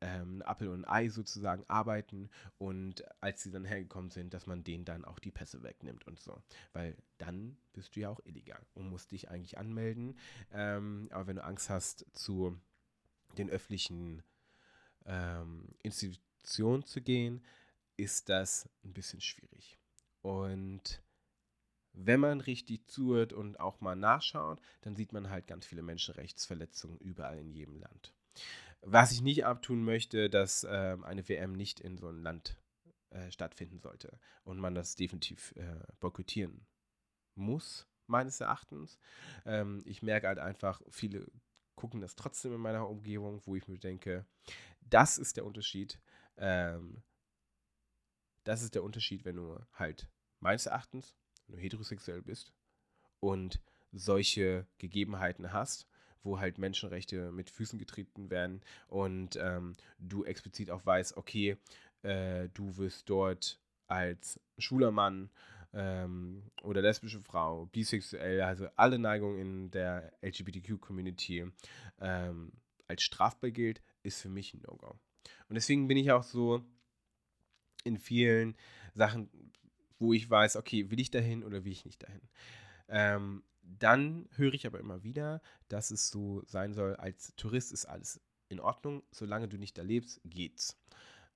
ähm, 0.00 0.42
Apfel 0.44 0.68
und 0.68 0.84
Ei 0.84 1.08
sozusagen 1.08 1.64
arbeiten 1.68 2.28
und 2.58 3.04
als 3.22 3.42
sie 3.42 3.50
dann 3.50 3.64
hergekommen 3.64 4.10
sind, 4.10 4.34
dass 4.34 4.46
man 4.46 4.62
denen 4.62 4.84
dann 4.84 5.04
auch 5.04 5.18
die 5.18 5.30
Pässe 5.30 5.62
wegnimmt 5.62 6.06
und 6.06 6.20
so. 6.20 6.42
Weil 6.72 6.96
dann 7.18 7.56
bist 7.72 7.96
du 7.96 8.00
ja 8.00 8.10
auch 8.10 8.20
illegal 8.24 8.60
und 8.74 8.88
musst 8.88 9.12
dich 9.12 9.30
eigentlich 9.30 9.58
anmelden. 9.58 10.18
Ähm, 10.52 11.08
aber 11.10 11.26
wenn 11.26 11.36
du 11.36 11.44
Angst 11.44 11.70
hast 11.70 12.06
zu 12.12 12.58
den 13.38 13.50
öffentlichen 13.50 14.22
ähm, 15.06 15.68
Institutionen 15.82 16.84
zu 16.84 17.00
gehen, 17.00 17.42
ist 17.96 18.28
das 18.28 18.68
ein 18.84 18.92
bisschen 18.92 19.20
schwierig. 19.20 19.78
Und 20.20 21.02
wenn 21.96 22.20
man 22.20 22.40
richtig 22.40 22.86
zuhört 22.88 23.32
und 23.32 23.58
auch 23.58 23.80
mal 23.80 23.96
nachschaut, 23.96 24.60
dann 24.82 24.94
sieht 24.94 25.12
man 25.12 25.30
halt 25.30 25.46
ganz 25.46 25.66
viele 25.66 25.82
Menschenrechtsverletzungen 25.82 26.98
überall 26.98 27.38
in 27.38 27.50
jedem 27.50 27.76
Land. 27.78 28.14
Was 28.82 29.12
ich 29.12 29.22
nicht 29.22 29.46
abtun 29.46 29.82
möchte, 29.82 30.28
dass 30.28 30.62
äh, 30.64 30.96
eine 31.02 31.28
WM 31.28 31.52
nicht 31.52 31.80
in 31.80 31.96
so 31.96 32.08
einem 32.08 32.22
Land 32.22 32.58
äh, 33.10 33.30
stattfinden 33.30 33.80
sollte 33.80 34.20
und 34.44 34.58
man 34.58 34.74
das 34.74 34.94
definitiv 34.94 35.54
äh, 35.56 35.80
boykottieren 35.98 36.66
muss, 37.34 37.88
meines 38.06 38.40
Erachtens. 38.40 38.98
Ähm, 39.46 39.82
ich 39.86 40.02
merke 40.02 40.28
halt 40.28 40.38
einfach, 40.38 40.82
viele 40.90 41.26
gucken 41.76 42.00
das 42.00 42.14
trotzdem 42.14 42.54
in 42.54 42.60
meiner 42.60 42.88
Umgebung, 42.88 43.40
wo 43.46 43.56
ich 43.56 43.68
mir 43.68 43.78
denke, 43.78 44.26
das 44.80 45.18
ist 45.18 45.36
der 45.36 45.46
Unterschied. 45.46 45.98
Ähm, 46.36 47.02
das 48.44 48.62
ist 48.62 48.74
der 48.74 48.84
Unterschied, 48.84 49.24
wenn 49.24 49.36
du 49.36 49.58
halt 49.72 50.08
meines 50.40 50.66
Erachtens 50.66 51.14
wenn 51.46 51.56
du 51.56 51.62
heterosexuell 51.62 52.22
bist 52.22 52.52
und 53.20 53.60
solche 53.92 54.66
Gegebenheiten 54.78 55.52
hast, 55.52 55.86
wo 56.22 56.40
halt 56.40 56.58
Menschenrechte 56.58 57.30
mit 57.32 57.50
Füßen 57.50 57.78
getreten 57.78 58.30
werden 58.30 58.60
und 58.88 59.36
ähm, 59.36 59.74
du 59.98 60.24
explizit 60.24 60.70
auch 60.70 60.84
weißt, 60.84 61.16
okay, 61.16 61.56
äh, 62.02 62.48
du 62.52 62.76
wirst 62.76 63.08
dort 63.08 63.60
als 63.86 64.40
schwuler 64.58 64.90
Mann 64.90 65.30
ähm, 65.72 66.42
oder 66.62 66.82
lesbische 66.82 67.20
Frau, 67.20 67.66
bisexuell, 67.66 68.40
also 68.40 68.68
alle 68.76 68.98
Neigungen 68.98 69.38
in 69.38 69.70
der 69.70 70.12
LGBTQ-Community 70.22 71.46
ähm, 72.00 72.52
als 72.88 73.02
strafbar 73.02 73.50
gilt, 73.50 73.82
ist 74.02 74.20
für 74.20 74.28
mich 74.28 74.54
ein 74.54 74.62
No-Go. 74.66 74.98
Und 75.48 75.54
deswegen 75.54 75.88
bin 75.88 75.96
ich 75.96 76.10
auch 76.12 76.22
so 76.22 76.64
in 77.84 77.98
vielen 77.98 78.56
Sachen 78.94 79.28
wo 79.98 80.12
ich 80.12 80.28
weiß, 80.28 80.56
okay, 80.56 80.90
will 80.90 81.00
ich 81.00 81.10
dahin 81.10 81.44
oder 81.44 81.64
will 81.64 81.72
ich 81.72 81.84
nicht 81.84 82.02
dahin. 82.02 82.22
Ähm, 82.88 83.42
dann 83.62 84.28
höre 84.36 84.54
ich 84.54 84.66
aber 84.66 84.78
immer 84.78 85.02
wieder, 85.02 85.42
dass 85.68 85.90
es 85.90 86.08
so 86.08 86.42
sein 86.46 86.72
soll, 86.72 86.96
als 86.96 87.34
Tourist 87.36 87.72
ist 87.72 87.86
alles 87.86 88.20
in 88.48 88.60
Ordnung, 88.60 89.02
solange 89.10 89.48
du 89.48 89.58
nicht 89.58 89.76
da 89.76 89.82
lebst, 89.82 90.20
geht's. 90.24 90.78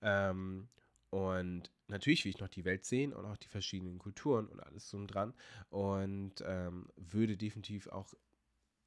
Ähm, 0.01 0.68
und 1.11 1.70
natürlich 1.88 2.25
will 2.25 2.31
ich 2.31 2.38
noch 2.38 2.49
die 2.49 2.64
Welt 2.64 2.85
sehen 2.85 3.12
und 3.12 3.27
auch 3.27 3.37
die 3.37 3.49
verschiedenen 3.49 3.99
Kulturen 3.99 4.46
und 4.46 4.61
alles 4.61 4.88
so 4.88 5.05
dran 5.07 5.35
und 5.68 6.35
ähm, 6.46 6.88
würde 6.96 7.37
definitiv 7.37 7.88
auch 7.88 8.14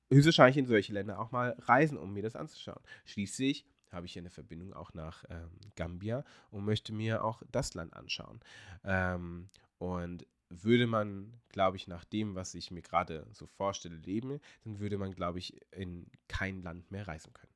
höchstwahrscheinlich 0.10 0.58
in 0.58 0.66
solche 0.66 0.94
Länder 0.94 1.20
auch 1.20 1.32
mal 1.32 1.56
reisen, 1.60 1.98
um 1.98 2.14
mir 2.14 2.24
das 2.24 2.36
anzuschauen. 2.36 2.82
Schließlich 3.06 3.66
habe 3.92 4.06
ich 4.06 4.18
eine 4.18 4.30
Verbindung 4.30 4.74
auch 4.74 4.94
nach 4.94 5.24
ähm, 5.30 5.52
Gambia 5.76 6.24
und 6.50 6.66
möchte 6.66 6.94
mir 6.94 7.24
auch 7.24 7.44
das 7.52 7.74
Land 7.74 7.94
anschauen. 7.94 8.40
Ähm, 8.84 9.50
und 9.78 10.26
würde 10.50 10.88
man, 10.88 11.42
glaube 11.50 11.78
ich, 11.78 11.88
nach 11.88 12.04
dem, 12.06 12.36
was 12.36 12.54
ich 12.54 12.72
mir 12.72 12.82
gerade 12.82 13.28
so 13.32 13.48
vorstelle, 13.48 13.96
leben, 13.96 14.40
dann 14.64 14.80
würde 14.80 14.98
man, 14.98 15.14
glaube 15.14 15.40
ich, 15.40 15.60
in 15.72 16.08
kein 16.28 16.62
Land 16.62 16.92
mehr 16.92 17.08
reisen 17.08 17.34
können. 17.34 17.54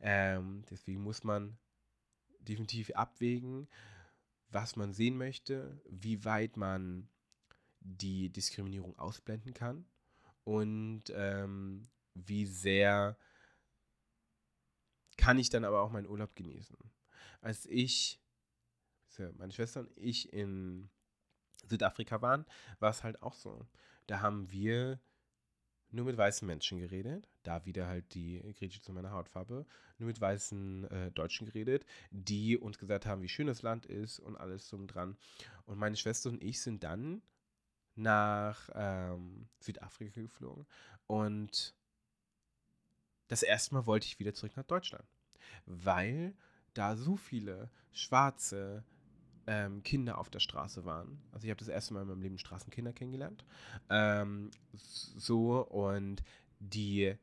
Ähm, 0.00 0.64
deswegen 0.70 1.02
muss 1.02 1.24
man 1.24 1.56
definitiv 2.40 2.90
abwägen, 2.90 3.68
was 4.50 4.76
man 4.76 4.92
sehen 4.92 5.16
möchte, 5.16 5.80
wie 5.88 6.24
weit 6.24 6.56
man 6.56 7.08
die 7.80 8.30
Diskriminierung 8.30 8.98
ausblenden 8.98 9.54
kann 9.54 9.86
und 10.44 11.04
ähm, 11.14 11.88
wie 12.14 12.46
sehr 12.46 13.16
kann 15.16 15.38
ich 15.38 15.50
dann 15.50 15.64
aber 15.64 15.82
auch 15.82 15.90
meinen 15.90 16.08
Urlaub 16.08 16.34
genießen. 16.34 16.76
Als 17.40 17.66
ich, 17.66 18.20
meine 19.36 19.52
Schwester 19.52 19.80
und 19.80 19.90
ich 19.96 20.32
in 20.32 20.88
Südafrika 21.68 22.22
waren, 22.22 22.44
war 22.80 22.90
es 22.90 23.02
halt 23.02 23.22
auch 23.22 23.34
so. 23.34 23.66
Da 24.06 24.20
haben 24.20 24.50
wir 24.50 25.00
nur 25.90 26.04
mit 26.04 26.16
weißen 26.16 26.46
Menschen 26.46 26.78
geredet, 26.78 27.28
da 27.42 27.64
wieder 27.64 27.86
halt 27.86 28.12
die 28.14 28.40
Grieche 28.58 28.80
zu 28.80 28.92
meiner 28.92 29.10
Hautfarbe, 29.10 29.64
nur 29.98 30.06
mit 30.06 30.20
weißen 30.20 30.90
äh, 30.90 31.10
Deutschen 31.12 31.46
geredet, 31.46 31.84
die 32.10 32.58
uns 32.58 32.78
gesagt 32.78 33.06
haben, 33.06 33.22
wie 33.22 33.28
schön 33.28 33.46
das 33.46 33.62
Land 33.62 33.86
ist 33.86 34.18
und 34.18 34.36
alles 34.36 34.68
so 34.68 34.78
dran. 34.86 35.16
Und 35.64 35.78
meine 35.78 35.96
Schwester 35.96 36.28
und 36.28 36.42
ich 36.42 36.60
sind 36.60 36.84
dann 36.84 37.22
nach 37.94 38.68
ähm, 38.74 39.48
Südafrika 39.60 40.20
geflogen 40.20 40.66
und 41.06 41.74
das 43.28 43.42
erste 43.42 43.74
Mal 43.74 43.86
wollte 43.86 44.06
ich 44.06 44.18
wieder 44.18 44.34
zurück 44.34 44.56
nach 44.56 44.64
Deutschland, 44.64 45.04
weil 45.66 46.34
da 46.74 46.96
so 46.96 47.16
viele 47.16 47.70
schwarze 47.92 48.84
ähm, 49.48 49.82
Kinder 49.82 50.18
auf 50.18 50.28
der 50.28 50.40
Straße 50.40 50.84
waren. 50.84 51.18
Also 51.32 51.46
ich 51.46 51.50
habe 51.50 51.58
das 51.58 51.68
erste 51.68 51.94
Mal 51.94 52.02
in 52.02 52.08
meinem 52.08 52.20
Leben 52.20 52.38
Straßenkinder 52.38 52.92
kennengelernt. 52.92 53.44
Ähm, 53.88 54.50
so 54.74 55.66
und 55.66 56.22
die 56.60 57.16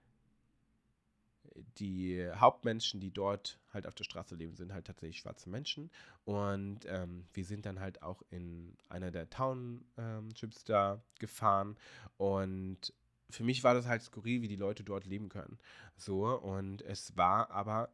die 1.78 2.28
Hauptmenschen, 2.36 3.00
die 3.00 3.12
dort 3.12 3.60
halt 3.74 3.88
auf 3.88 3.96
der 3.96 4.04
Straße 4.04 4.36
leben, 4.36 4.56
sind 4.56 4.74
halt 4.74 4.88
tatsächlich 4.88 5.20
schwarze 5.20 5.50
Menschen. 5.50 5.90
Und 6.26 6.80
ähm, 6.88 7.26
wir 7.34 7.46
sind 7.46 7.66
dann 7.66 7.80
halt 7.80 8.02
auch 8.02 8.24
in 8.30 8.76
einer 8.90 9.12
der 9.12 9.30
Townships 9.30 10.66
da 10.66 11.02
gefahren. 11.20 11.78
Und 12.18 12.94
für 13.30 13.44
mich 13.44 13.64
war 13.64 13.74
das 13.74 13.88
halt 13.88 14.02
skurril, 14.02 14.42
wie 14.42 14.50
die 14.50 14.56
Leute 14.56 14.84
dort 14.84 15.06
leben 15.06 15.30
können. 15.30 15.58
So, 15.96 16.26
und 16.26 16.82
es 16.82 17.16
war 17.16 17.52
aber 17.52 17.90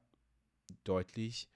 deutlich 0.84 1.48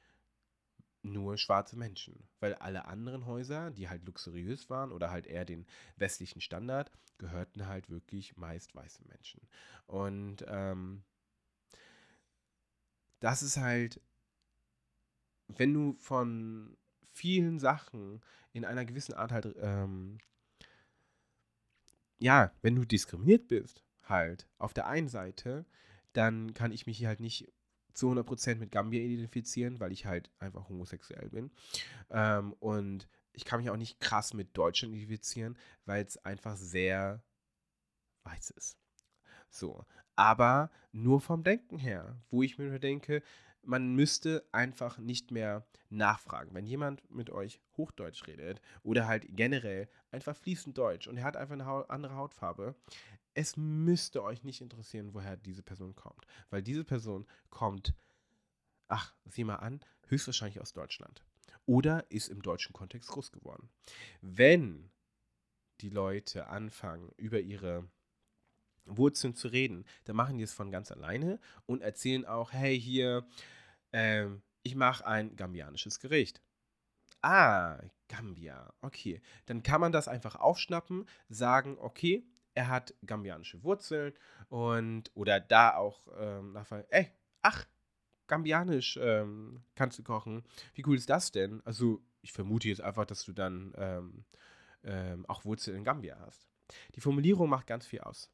nur 1.05 1.37
schwarze 1.37 1.77
Menschen, 1.77 2.27
weil 2.39 2.55
alle 2.55 2.85
anderen 2.85 3.25
Häuser, 3.25 3.71
die 3.71 3.89
halt 3.89 4.05
luxuriös 4.05 4.69
waren 4.69 4.91
oder 4.91 5.11
halt 5.11 5.27
eher 5.27 5.45
den 5.45 5.65
westlichen 5.97 6.41
Standard, 6.41 6.91
gehörten 7.17 7.67
halt 7.67 7.89
wirklich 7.89 8.35
meist 8.37 8.75
weißen 8.75 9.07
Menschen. 9.07 9.41
Und 9.87 10.45
ähm, 10.47 11.03
das 13.19 13.43
ist 13.43 13.57
halt, 13.57 14.01
wenn 15.47 15.73
du 15.73 15.95
von 15.99 16.77
vielen 17.13 17.59
Sachen 17.59 18.21
in 18.51 18.65
einer 18.65 18.85
gewissen 18.85 19.13
Art 19.13 19.31
halt 19.31 19.55
ähm, 19.59 20.17
ja, 22.19 22.51
wenn 22.61 22.75
du 22.75 22.85
diskriminiert 22.85 23.47
bist, 23.47 23.83
halt, 24.03 24.47
auf 24.57 24.73
der 24.73 24.87
einen 24.87 25.09
Seite, 25.09 25.65
dann 26.13 26.53
kann 26.53 26.71
ich 26.71 26.87
mich 26.87 27.05
halt 27.05 27.19
nicht 27.19 27.51
zu 27.95 28.11
100% 28.11 28.55
mit 28.55 28.71
Gambia 28.71 29.01
identifizieren, 29.01 29.79
weil 29.79 29.91
ich 29.91 30.05
halt 30.05 30.29
einfach 30.39 30.69
homosexuell 30.69 31.29
bin. 31.29 31.51
Ähm, 32.11 32.53
und 32.59 33.07
ich 33.33 33.45
kann 33.45 33.59
mich 33.59 33.69
auch 33.69 33.77
nicht 33.77 33.99
krass 33.99 34.33
mit 34.33 34.55
Deutschland 34.55 34.93
identifizieren, 34.93 35.57
weil 35.85 36.05
es 36.05 36.17
einfach 36.23 36.57
sehr 36.57 37.23
weiß 38.23 38.51
ist. 38.51 38.77
So. 39.49 39.85
Aber 40.15 40.71
nur 40.91 41.19
vom 41.19 41.43
Denken 41.43 41.77
her, 41.77 42.21
wo 42.29 42.41
ich 42.41 42.57
mir 42.57 42.79
denke, 42.79 43.21
man 43.61 43.95
müsste 43.95 44.47
einfach 44.51 44.97
nicht 44.97 45.31
mehr 45.31 45.65
nachfragen. 45.89 46.53
Wenn 46.53 46.65
jemand 46.65 47.09
mit 47.09 47.29
euch 47.29 47.59
Hochdeutsch 47.77 48.27
redet 48.27 48.61
oder 48.83 49.07
halt 49.07 49.25
generell 49.29 49.89
einfach 50.11 50.35
fließend 50.35 50.77
Deutsch 50.77 51.07
und 51.07 51.17
er 51.17 51.23
hat 51.23 51.35
einfach 51.35 51.53
eine 51.53 51.89
andere 51.89 52.15
Hautfarbe, 52.15 52.75
es 53.35 53.57
müsste 53.57 54.23
euch 54.23 54.43
nicht 54.43 54.61
interessieren, 54.61 55.13
woher 55.13 55.37
diese 55.37 55.61
Person 55.61 55.93
kommt. 55.93 56.25
Weil 56.49 56.63
diese 56.63 56.83
Person 56.83 57.27
kommt, 57.49 57.93
ach, 58.87 59.13
sieh 59.25 59.43
mal 59.43 59.57
an, 59.57 59.81
höchstwahrscheinlich 60.07 60.61
aus 60.61 60.73
Deutschland. 60.73 61.23
Oder 61.65 62.09
ist 62.09 62.29
im 62.29 62.41
deutschen 62.41 62.73
Kontext 62.73 63.09
groß 63.09 63.31
geworden. 63.31 63.69
Wenn 64.21 64.89
die 65.81 65.89
Leute 65.89 66.47
anfangen, 66.47 67.11
über 67.17 67.41
ihre 67.41 67.87
Wurzeln 68.85 69.35
zu 69.35 69.49
reden, 69.49 69.85
dann 70.05 70.15
machen 70.15 70.37
die 70.37 70.43
es 70.43 70.53
von 70.53 70.71
ganz 70.71 70.91
alleine 70.91 71.39
und 71.65 71.81
erzählen 71.81 72.25
auch, 72.25 72.53
hey, 72.53 72.79
hier, 72.79 73.27
ähm, 73.91 74.43
ich 74.63 74.75
mache 74.75 75.05
ein 75.05 75.35
gambianisches 75.35 75.99
Gericht. 75.99 76.41
Ah, 77.21 77.79
Gambia, 78.07 78.73
okay. 78.81 79.21
Dann 79.47 79.63
kann 79.63 79.81
man 79.81 79.91
das 79.91 80.07
einfach 80.07 80.35
aufschnappen, 80.35 81.07
sagen, 81.27 81.77
okay, 81.79 82.23
er 82.55 82.69
hat 82.69 82.93
gambianische 83.05 83.63
Wurzeln 83.63 84.13
und 84.49 85.11
oder 85.13 85.39
da 85.39 85.75
auch 85.75 86.07
ähm, 86.17 86.53
nachfragen, 86.53 86.85
ey, 86.89 87.11
ach, 87.41 87.65
gambianisch 88.27 88.97
ähm, 89.01 89.61
kannst 89.75 89.99
du 89.99 90.03
kochen. 90.03 90.43
Wie 90.73 90.83
cool 90.87 90.95
ist 90.95 91.09
das 91.09 91.31
denn? 91.31 91.61
Also, 91.65 92.01
ich 92.21 92.31
vermute 92.31 92.67
jetzt 92.67 92.81
einfach, 92.81 93.05
dass 93.05 93.23
du 93.23 93.33
dann 93.33 93.73
ähm, 93.77 94.25
ähm, 94.83 95.25
auch 95.27 95.45
Wurzeln 95.45 95.77
in 95.77 95.83
Gambia 95.83 96.17
hast. 96.25 96.47
Die 96.95 97.01
Formulierung 97.01 97.49
macht 97.49 97.67
ganz 97.67 97.85
viel 97.85 98.01
aus. 98.01 98.31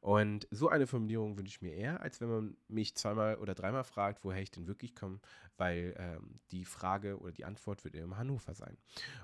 Und 0.00 0.48
so 0.50 0.68
eine 0.68 0.86
Formulierung 0.86 1.36
wünsche 1.38 1.50
ich 1.50 1.62
mir 1.62 1.74
eher, 1.74 2.00
als 2.00 2.20
wenn 2.20 2.28
man 2.28 2.56
mich 2.68 2.94
zweimal 2.96 3.36
oder 3.36 3.54
dreimal 3.54 3.84
fragt, 3.84 4.24
woher 4.24 4.42
ich 4.42 4.50
denn 4.50 4.66
wirklich 4.66 4.94
komme, 4.94 5.20
weil 5.56 5.94
ähm, 5.96 6.40
die 6.50 6.64
Frage 6.64 7.18
oder 7.20 7.32
die 7.32 7.44
Antwort 7.44 7.84
wird 7.84 7.94
immer 7.94 8.16
Hannover 8.16 8.54
sein. 8.54 8.76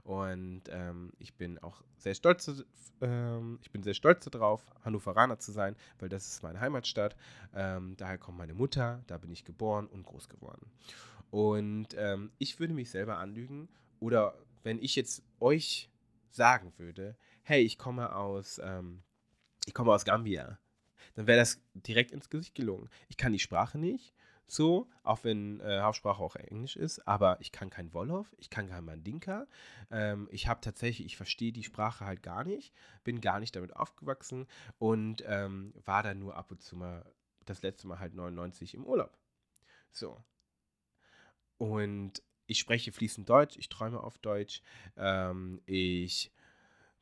Und 0.04 0.62
ähm, 0.70 1.12
ich 1.18 1.34
bin 1.34 1.58
auch 1.58 1.82
sehr 1.96 2.14
stolz, 2.14 2.64
ähm, 3.00 3.58
ich 3.62 3.72
bin 3.72 3.82
sehr 3.82 3.94
stolz 3.94 4.24
darauf, 4.26 4.64
Hannoveraner 4.84 5.38
zu 5.38 5.50
sein, 5.50 5.74
weil 5.98 6.08
das 6.08 6.28
ist 6.28 6.42
meine 6.42 6.60
Heimatstadt. 6.60 7.16
Ähm, 7.54 7.96
daher 7.96 8.18
kommt 8.18 8.38
meine 8.38 8.54
Mutter, 8.54 9.02
da 9.08 9.18
bin 9.18 9.32
ich 9.32 9.44
geboren 9.44 9.86
und 9.88 10.04
groß 10.04 10.28
geworden. 10.28 10.70
Und 11.30 11.88
ähm, 11.96 12.30
ich 12.38 12.60
würde 12.60 12.74
mich 12.74 12.90
selber 12.90 13.18
anlügen 13.18 13.68
oder 14.00 14.34
wenn 14.62 14.78
ich 14.80 14.96
jetzt 14.96 15.22
euch 15.40 15.90
sagen 16.30 16.72
würde, 16.76 17.16
hey, 17.42 17.62
ich 17.62 17.78
komme 17.78 18.14
aus, 18.14 18.60
ähm, 18.62 19.02
ich 19.68 19.74
komme 19.74 19.92
aus 19.92 20.06
Gambia, 20.06 20.58
dann 21.14 21.26
wäre 21.26 21.38
das 21.38 21.60
direkt 21.74 22.10
ins 22.10 22.30
Gesicht 22.30 22.54
gelungen. 22.54 22.88
Ich 23.08 23.18
kann 23.18 23.32
die 23.32 23.38
Sprache 23.38 23.76
nicht, 23.78 24.14
so, 24.46 24.88
auch 25.02 25.24
wenn 25.24 25.60
äh, 25.60 25.80
Hauptsprache 25.80 26.22
auch 26.22 26.34
Englisch 26.34 26.74
ist, 26.76 27.06
aber 27.06 27.38
ich 27.40 27.52
kann 27.52 27.68
kein 27.68 27.92
Wolof, 27.92 28.34
ich 28.38 28.48
kann 28.48 28.70
kein 28.70 28.86
Mandinka. 28.86 29.46
Ähm, 29.90 30.26
ich 30.32 30.48
habe 30.48 30.62
tatsächlich, 30.62 31.06
ich 31.06 31.16
verstehe 31.18 31.52
die 31.52 31.64
Sprache 31.64 32.06
halt 32.06 32.22
gar 32.22 32.44
nicht, 32.44 32.72
bin 33.04 33.20
gar 33.20 33.40
nicht 33.40 33.54
damit 33.54 33.76
aufgewachsen 33.76 34.46
und 34.78 35.22
ähm, 35.26 35.74
war 35.84 36.02
dann 36.02 36.18
nur 36.18 36.34
ab 36.34 36.50
und 36.50 36.62
zu 36.62 36.76
mal, 36.76 37.04
das 37.44 37.60
letzte 37.60 37.86
Mal 37.88 37.98
halt 37.98 38.14
99 38.14 38.74
im 38.74 38.86
Urlaub. 38.86 39.18
So. 39.90 40.24
Und 41.58 42.22
ich 42.46 42.58
spreche 42.58 42.90
fließend 42.90 43.28
Deutsch, 43.28 43.58
ich 43.58 43.68
träume 43.68 44.00
auf 44.00 44.16
Deutsch, 44.16 44.62
ähm, 44.96 45.60
ich 45.66 46.32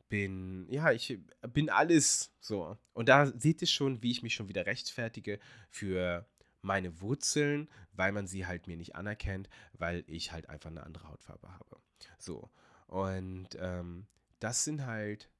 bin, 0.08 0.66
ja, 0.70 0.92
ich 0.92 1.18
bin 1.52 1.70
alles 1.70 2.32
so. 2.40 2.76
Und 2.92 3.08
da 3.08 3.26
seht 3.26 3.60
ihr 3.60 3.68
schon, 3.68 4.02
wie 4.02 4.10
ich 4.10 4.22
mich 4.22 4.34
schon 4.34 4.48
wieder 4.48 4.66
rechtfertige 4.66 5.38
für 5.68 6.26
meine 6.62 7.00
Wurzeln, 7.00 7.68
weil 7.92 8.12
man 8.12 8.26
sie 8.26 8.46
halt 8.46 8.66
mir 8.66 8.76
nicht 8.76 8.96
anerkennt, 8.96 9.48
weil 9.72 10.04
ich 10.06 10.32
halt 10.32 10.48
einfach 10.48 10.70
eine 10.70 10.84
andere 10.84 11.08
Hautfarbe 11.08 11.52
habe. 11.52 11.80
So. 12.18 12.50
Und 12.86 13.48
ähm, 13.58 14.06
das 14.40 14.64
sind 14.64 14.84
halt 14.84 15.30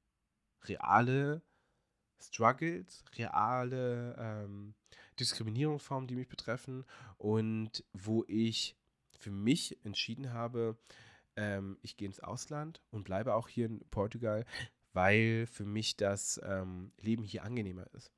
reale 0.63 1.41
Struggles, 2.19 3.03
reale 3.17 4.15
ähm, 4.17 4.73
Diskriminierungsformen, 5.19 6.07
die 6.07 6.15
mich 6.15 6.29
betreffen 6.29 6.85
und 7.17 7.83
wo 7.93 8.23
ich 8.27 8.75
für 9.19 9.31
mich 9.31 9.77
entschieden 9.83 10.33
habe, 10.33 10.77
ähm, 11.37 11.77
ich 11.81 11.95
gehe 11.95 12.07
ins 12.07 12.19
Ausland 12.19 12.81
und 12.89 13.05
bleibe 13.05 13.35
auch 13.35 13.47
hier 13.47 13.67
in 13.67 13.79
Portugal, 13.89 14.45
weil 14.91 15.47
für 15.47 15.65
mich 15.65 15.95
das 15.95 16.41
ähm, 16.43 16.91
Leben 16.99 17.23
hier 17.23 17.43
angenehmer 17.43 17.87
ist. 17.93 18.11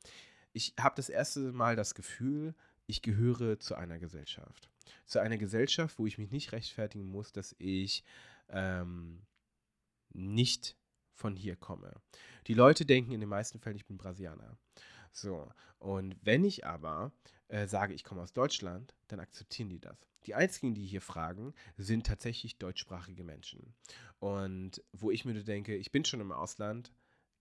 Ich 0.53 0.73
habe 0.79 0.95
das 0.95 1.09
erste 1.09 1.51
Mal 1.51 1.75
das 1.75 1.93
Gefühl, 1.93 2.55
ich 2.87 3.03
gehöre 3.03 3.59
zu 3.59 3.75
einer 3.75 3.99
Gesellschaft. 3.99 4.69
Zu 5.05 5.19
einer 5.19 5.37
Gesellschaft, 5.37 5.99
wo 5.99 6.07
ich 6.07 6.17
mich 6.17 6.31
nicht 6.31 6.51
rechtfertigen 6.51 7.05
muss, 7.05 7.31
dass 7.31 7.55
ich 7.59 8.03
ähm, 8.47 9.21
nicht 10.11 10.75
von 11.13 11.35
hier 11.35 11.55
komme. 11.55 11.93
Die 12.47 12.53
Leute 12.55 12.85
denken 12.85 13.11
in 13.11 13.19
den 13.19 13.29
meisten 13.29 13.59
Fällen, 13.59 13.75
ich 13.75 13.85
bin 13.85 13.97
Brasilianer. 13.97 14.57
So, 15.11 15.51
und 15.77 16.15
wenn 16.21 16.43
ich 16.43 16.65
aber 16.65 17.11
äh, 17.49 17.67
sage, 17.67 17.93
ich 17.93 18.03
komme 18.03 18.21
aus 18.21 18.33
Deutschland, 18.33 18.95
dann 19.07 19.19
akzeptieren 19.19 19.69
die 19.69 19.79
das. 19.79 19.97
Die 20.25 20.35
einzigen, 20.35 20.73
die 20.75 20.85
hier 20.85 21.01
fragen, 21.01 21.53
sind 21.77 22.05
tatsächlich 22.05 22.57
deutschsprachige 22.57 23.23
Menschen. 23.23 23.73
Und 24.19 24.83
wo 24.91 25.11
ich 25.11 25.25
mir 25.25 25.33
denke, 25.43 25.75
ich 25.75 25.91
bin 25.91 26.05
schon 26.05 26.21
im 26.21 26.31
Ausland, 26.31 26.91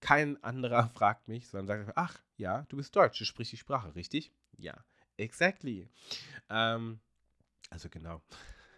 kein 0.00 0.42
anderer 0.42 0.88
fragt 0.94 1.28
mich, 1.28 1.48
sondern 1.48 1.84
sagt, 1.84 1.96
ach 1.96 2.20
ja, 2.36 2.62
du 2.68 2.76
bist 2.76 2.94
Deutsch, 2.96 3.18
du 3.18 3.24
sprichst 3.24 3.52
die 3.52 3.58
Sprache, 3.58 3.94
richtig? 3.94 4.32
Ja, 4.56 4.84
exactly. 5.16 5.88
Ähm, 6.48 7.00
also 7.70 7.88
genau. 7.88 8.22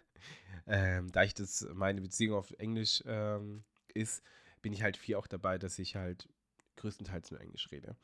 ähm, 0.67 1.11
da 1.11 1.23
ich 1.23 1.33
das, 1.33 1.67
meine 1.73 2.01
Beziehung 2.01 2.37
auf 2.37 2.51
Englisch 2.57 3.03
ähm, 3.05 3.63
ist, 3.93 4.23
bin 4.61 4.73
ich 4.73 4.83
halt 4.83 4.97
viel 4.97 5.15
auch 5.15 5.27
dabei, 5.27 5.57
dass 5.57 5.79
ich 5.79 5.95
halt 5.95 6.27
größtenteils 6.77 7.31
nur 7.31 7.41
Englisch 7.41 7.71
rede. 7.71 7.95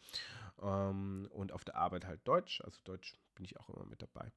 Ähm, 0.61 1.27
und 1.31 1.51
auf 1.51 1.63
der 1.63 1.75
Arbeit 1.75 2.05
halt 2.05 2.21
Deutsch, 2.27 2.61
also 2.61 2.79
Deutsch 2.83 3.17
bin 3.35 3.45
ich 3.45 3.59
auch 3.59 3.69
immer 3.69 3.85
mit 3.85 4.01
dabei. 4.01 4.31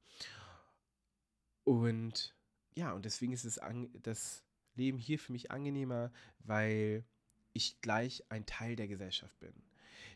Und 1.63 2.35
ja, 2.75 2.93
und 2.93 3.05
deswegen 3.05 3.33
ist 3.33 3.45
es 3.45 3.59
das 4.01 4.43
Leben 4.75 4.97
hier 4.97 5.19
für 5.19 5.31
mich 5.31 5.51
angenehmer, 5.51 6.11
weil 6.39 7.05
ich 7.53 7.81
gleich 7.81 8.23
ein 8.29 8.45
Teil 8.45 8.75
der 8.75 8.87
Gesellschaft 8.87 9.37
bin. 9.39 9.53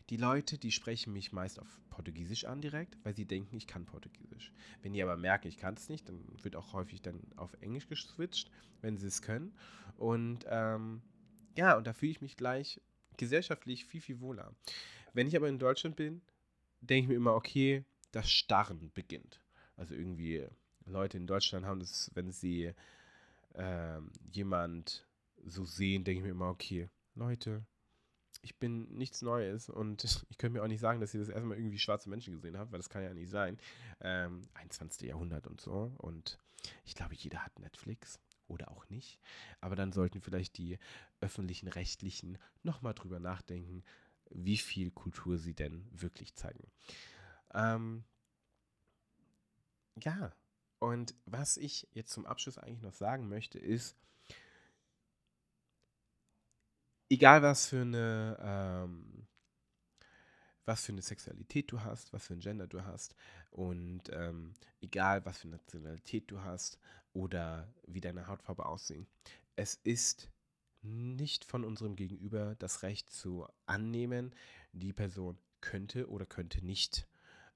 Die 0.08 0.16
Leute, 0.16 0.56
die 0.56 0.70
sprechen 0.70 1.12
mich 1.12 1.32
meist 1.32 1.58
auf 1.58 1.80
Portugiesisch 1.90 2.44
an 2.44 2.60
direkt, 2.60 2.96
weil 3.04 3.14
sie 3.14 3.24
denken, 3.24 3.56
ich 3.56 3.66
kann 3.66 3.86
Portugiesisch. 3.86 4.52
Wenn 4.82 4.92
die 4.92 5.02
aber 5.02 5.16
merken, 5.16 5.48
ich 5.48 5.58
kann 5.58 5.74
es 5.74 5.88
nicht, 5.88 6.08
dann 6.08 6.24
wird 6.42 6.56
auch 6.56 6.72
häufig 6.72 7.02
dann 7.02 7.20
auf 7.36 7.52
Englisch 7.60 7.88
geswitcht, 7.88 8.50
wenn 8.82 8.96
sie 8.96 9.08
es 9.08 9.20
können. 9.20 9.52
Und 9.96 10.44
ähm, 10.48 11.02
ja, 11.56 11.76
und 11.76 11.86
da 11.86 11.92
fühle 11.92 12.12
ich 12.12 12.20
mich 12.20 12.36
gleich 12.36 12.80
gesellschaftlich 13.16 13.84
viel, 13.84 14.00
viel 14.00 14.20
wohler. 14.20 14.54
Wenn 15.12 15.26
ich 15.26 15.36
aber 15.36 15.48
in 15.48 15.58
Deutschland 15.58 15.96
bin, 15.96 16.22
denke 16.80 17.02
ich 17.02 17.08
mir 17.08 17.14
immer, 17.14 17.34
okay, 17.34 17.84
das 18.12 18.30
Starren 18.30 18.90
beginnt. 18.94 19.40
Also 19.76 19.94
irgendwie 19.94 20.46
Leute 20.84 21.16
in 21.16 21.26
Deutschland 21.26 21.66
haben 21.66 21.80
das, 21.80 22.10
wenn 22.14 22.32
sie 22.32 22.72
ähm, 23.54 24.10
jemand 24.30 25.06
so 25.44 25.64
sehen, 25.64 26.04
denke 26.04 26.20
ich 26.20 26.24
mir 26.24 26.32
immer, 26.32 26.48
okay, 26.48 26.88
Leute, 27.14 27.64
ich 28.42 28.58
bin 28.58 28.88
nichts 28.96 29.22
Neues 29.22 29.68
und 29.68 30.04
ich 30.30 30.38
könnte 30.38 30.58
mir 30.58 30.62
auch 30.62 30.68
nicht 30.68 30.80
sagen, 30.80 31.00
dass 31.00 31.14
ihr 31.14 31.20
das 31.20 31.28
erstmal 31.28 31.58
irgendwie 31.58 31.78
schwarze 31.78 32.08
Menschen 32.08 32.34
gesehen 32.34 32.58
habt, 32.58 32.72
weil 32.72 32.78
das 32.78 32.88
kann 32.88 33.02
ja 33.02 33.12
nicht 33.12 33.30
sein. 33.30 33.58
Ähm, 34.00 34.42
21. 34.54 35.08
Jahrhundert 35.08 35.46
und 35.46 35.60
so. 35.60 35.92
Und 35.98 36.38
ich 36.84 36.94
glaube, 36.94 37.14
jeder 37.14 37.44
hat 37.44 37.58
Netflix 37.58 38.20
oder 38.48 38.70
auch 38.70 38.88
nicht. 38.88 39.20
Aber 39.60 39.76
dann 39.76 39.92
sollten 39.92 40.20
vielleicht 40.20 40.58
die 40.58 40.78
öffentlichen 41.20 41.68
Rechtlichen 41.68 42.38
nochmal 42.62 42.94
drüber 42.94 43.20
nachdenken, 43.20 43.82
wie 44.30 44.56
viel 44.56 44.90
Kultur 44.90 45.38
sie 45.38 45.54
denn 45.54 45.88
wirklich 45.92 46.34
zeigen. 46.34 46.70
Ähm, 47.54 48.04
ja, 50.02 50.32
und 50.78 51.14
was 51.24 51.56
ich 51.56 51.88
jetzt 51.92 52.12
zum 52.12 52.26
Abschluss 52.26 52.58
eigentlich 52.58 52.82
noch 52.82 52.92
sagen 52.92 53.28
möchte, 53.28 53.58
ist, 53.58 53.96
egal 57.08 57.42
was 57.42 57.66
für 57.66 57.82
eine, 57.82 58.36
ähm, 58.40 59.26
was 60.66 60.84
für 60.84 60.92
eine 60.92 61.02
Sexualität 61.02 61.72
du 61.72 61.80
hast, 61.80 62.12
was 62.12 62.26
für 62.26 62.34
ein 62.34 62.40
Gender 62.40 62.66
du 62.66 62.84
hast 62.84 63.14
und 63.50 64.02
ähm, 64.12 64.52
egal 64.80 65.24
was 65.24 65.38
für 65.38 65.48
eine 65.48 65.56
Nationalität 65.56 66.30
du 66.30 66.42
hast 66.42 66.78
oder 67.12 67.72
wie 67.86 68.00
deine 68.00 68.26
Hautfarbe 68.26 68.66
aussehen, 68.66 69.06
es 69.54 69.80
ist 69.84 70.28
nicht 70.82 71.44
von 71.44 71.64
unserem 71.64 71.96
Gegenüber 71.96 72.54
das 72.58 72.82
Recht 72.82 73.10
zu 73.10 73.46
annehmen, 73.64 74.34
die 74.72 74.92
Person 74.92 75.38
könnte 75.60 76.08
oder 76.10 76.26
könnte 76.26 76.64
nicht 76.64 77.08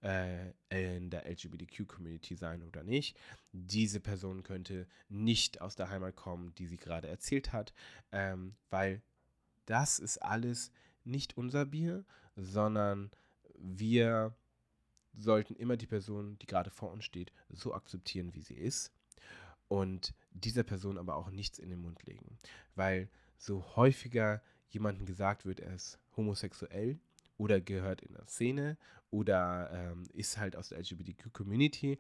äh, 0.03 0.53
in 0.70 1.11
der 1.11 1.27
LGBTQ-Community 1.31 2.35
sein 2.35 2.62
oder 2.62 2.83
nicht. 2.83 3.18
Diese 3.53 4.01
Person 4.01 4.42
könnte 4.42 4.87
nicht 5.09 5.61
aus 5.61 5.77
der 5.77 5.90
Heimat 5.90 6.16
kommen, 6.16 6.55
die 6.57 6.66
sie 6.66 6.79
gerade 6.79 7.09
erzählt 7.09 7.53
hat, 7.53 7.73
ähm, 8.12 8.55
weil 8.70 9.03
das 9.66 9.99
ist 9.99 10.18
alles 10.18 10.73
nicht 11.05 11.37
unser 11.37 11.66
Bier, 11.66 12.05
sondern 12.37 13.11
wir 13.59 14.35
sollten 15.14 15.55
immer 15.57 15.77
die 15.77 15.87
Person, 15.87 16.38
die 16.38 16.47
gerade 16.47 16.71
vor 16.71 16.90
uns 16.90 17.05
steht, 17.05 17.33
so 17.49 17.75
akzeptieren, 17.75 18.35
wie 18.35 18.43
sie 18.43 18.55
ist 18.55 18.93
und 19.69 20.14
dieser 20.33 20.64
Person 20.64 20.99
aber 20.99 21.16
auch 21.16 21.31
nichts 21.31 21.59
in 21.59 21.71
den 21.71 21.81
Mund 21.81 22.03
legen. 22.05 22.38
Weil 22.75 23.09
so 23.38 23.64
häufiger 23.77 24.43
jemandem 24.69 25.07
gesagt 25.07 25.45
wird, 25.45 25.61
er 25.61 25.75
ist 25.75 25.99
homosexuell 26.16 26.99
oder 27.38 27.61
gehört 27.61 28.03
in 28.03 28.14
der 28.14 28.27
Szene 28.27 28.77
oder 29.11 29.71
ähm, 29.73 30.05
ist 30.12 30.38
halt 30.38 30.57
aus 30.57 30.69
der 30.69 30.79
LGBTQ-Community, 30.79 31.99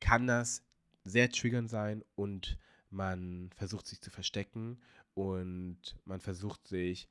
kann 0.00 0.26
das 0.26 0.64
sehr 1.04 1.30
triggernd 1.30 1.68
sein 1.68 2.04
und 2.14 2.58
man 2.90 3.50
versucht 3.56 3.86
sich 3.86 4.00
zu 4.00 4.10
verstecken 4.10 4.80
und 5.14 5.96
man 6.04 6.20
versucht 6.20 6.66
sich 6.66 7.08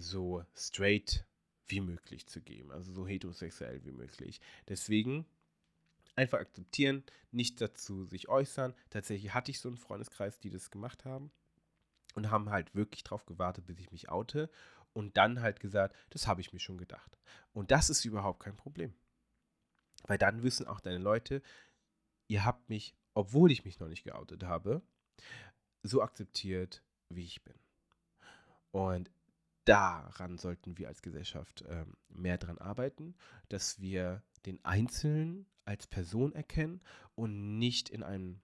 so 0.00 0.44
straight 0.54 1.24
wie 1.66 1.80
möglich 1.80 2.26
zu 2.26 2.40
geben, 2.40 2.72
also 2.72 2.92
so 2.92 3.06
heterosexuell 3.06 3.84
wie 3.84 3.92
möglich. 3.92 4.40
Deswegen 4.68 5.26
einfach 6.16 6.40
akzeptieren, 6.40 7.04
nicht 7.30 7.60
dazu 7.60 8.04
sich 8.04 8.28
äußern. 8.28 8.74
Tatsächlich 8.90 9.34
hatte 9.34 9.50
ich 9.50 9.60
so 9.60 9.68
einen 9.68 9.76
Freundeskreis, 9.76 10.40
die 10.40 10.50
das 10.50 10.70
gemacht 10.70 11.04
haben 11.04 11.30
und 12.14 12.30
haben 12.30 12.50
halt 12.50 12.74
wirklich 12.74 13.04
drauf 13.04 13.26
gewartet, 13.26 13.66
bis 13.66 13.78
ich 13.78 13.92
mich 13.92 14.08
oute 14.08 14.50
und 14.92 15.16
dann 15.16 15.40
halt 15.40 15.60
gesagt, 15.60 15.94
das 16.10 16.26
habe 16.26 16.40
ich 16.40 16.52
mir 16.52 16.58
schon 16.58 16.78
gedacht. 16.78 17.18
Und 17.52 17.70
das 17.70 17.90
ist 17.90 18.04
überhaupt 18.04 18.40
kein 18.40 18.56
Problem. 18.56 18.94
Weil 20.04 20.18
dann 20.18 20.42
wissen 20.42 20.66
auch 20.66 20.80
deine 20.80 20.98
Leute, 20.98 21.42
ihr 22.28 22.44
habt 22.44 22.68
mich, 22.68 22.94
obwohl 23.14 23.52
ich 23.52 23.64
mich 23.64 23.78
noch 23.78 23.88
nicht 23.88 24.04
geoutet 24.04 24.44
habe, 24.44 24.82
so 25.82 26.02
akzeptiert, 26.02 26.82
wie 27.08 27.24
ich 27.24 27.42
bin. 27.44 27.54
Und 28.70 29.10
daran 29.68 30.38
sollten 30.38 30.78
wir 30.78 30.88
als 30.88 31.02
Gesellschaft 31.02 31.64
ähm, 31.68 31.94
mehr 32.08 32.38
dran 32.38 32.58
arbeiten, 32.58 33.14
dass 33.48 33.80
wir 33.80 34.22
den 34.46 34.64
Einzelnen 34.64 35.46
als 35.66 35.86
Person 35.86 36.32
erkennen 36.32 36.80
und 37.14 37.58
nicht 37.58 37.90
in, 37.90 38.02
ein, 38.02 38.40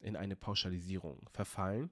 in 0.00 0.16
eine 0.16 0.34
Pauschalisierung 0.34 1.28
verfallen, 1.30 1.90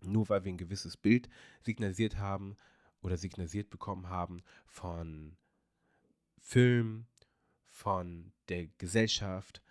nur 0.00 0.30
weil 0.30 0.44
wir 0.44 0.52
ein 0.52 0.58
gewisses 0.58 0.96
Bild 0.96 1.28
signalisiert 1.60 2.16
haben 2.16 2.56
oder 3.02 3.18
signalisiert 3.18 3.68
bekommen 3.68 4.08
haben 4.08 4.42
von 4.66 5.36
Film, 6.38 7.06
von 7.66 8.32
der 8.48 8.68
Gesellschaft, 8.78 9.62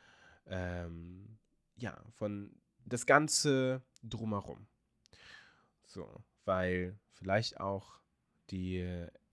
ähm, 0.45 1.39
ja, 1.75 1.99
von 2.11 2.55
das 2.85 3.07
Ganze 3.07 3.81
drumherum. 4.03 4.67
So, 5.85 6.23
weil 6.45 6.99
vielleicht 7.13 7.59
auch 7.59 8.02
die 8.53 8.85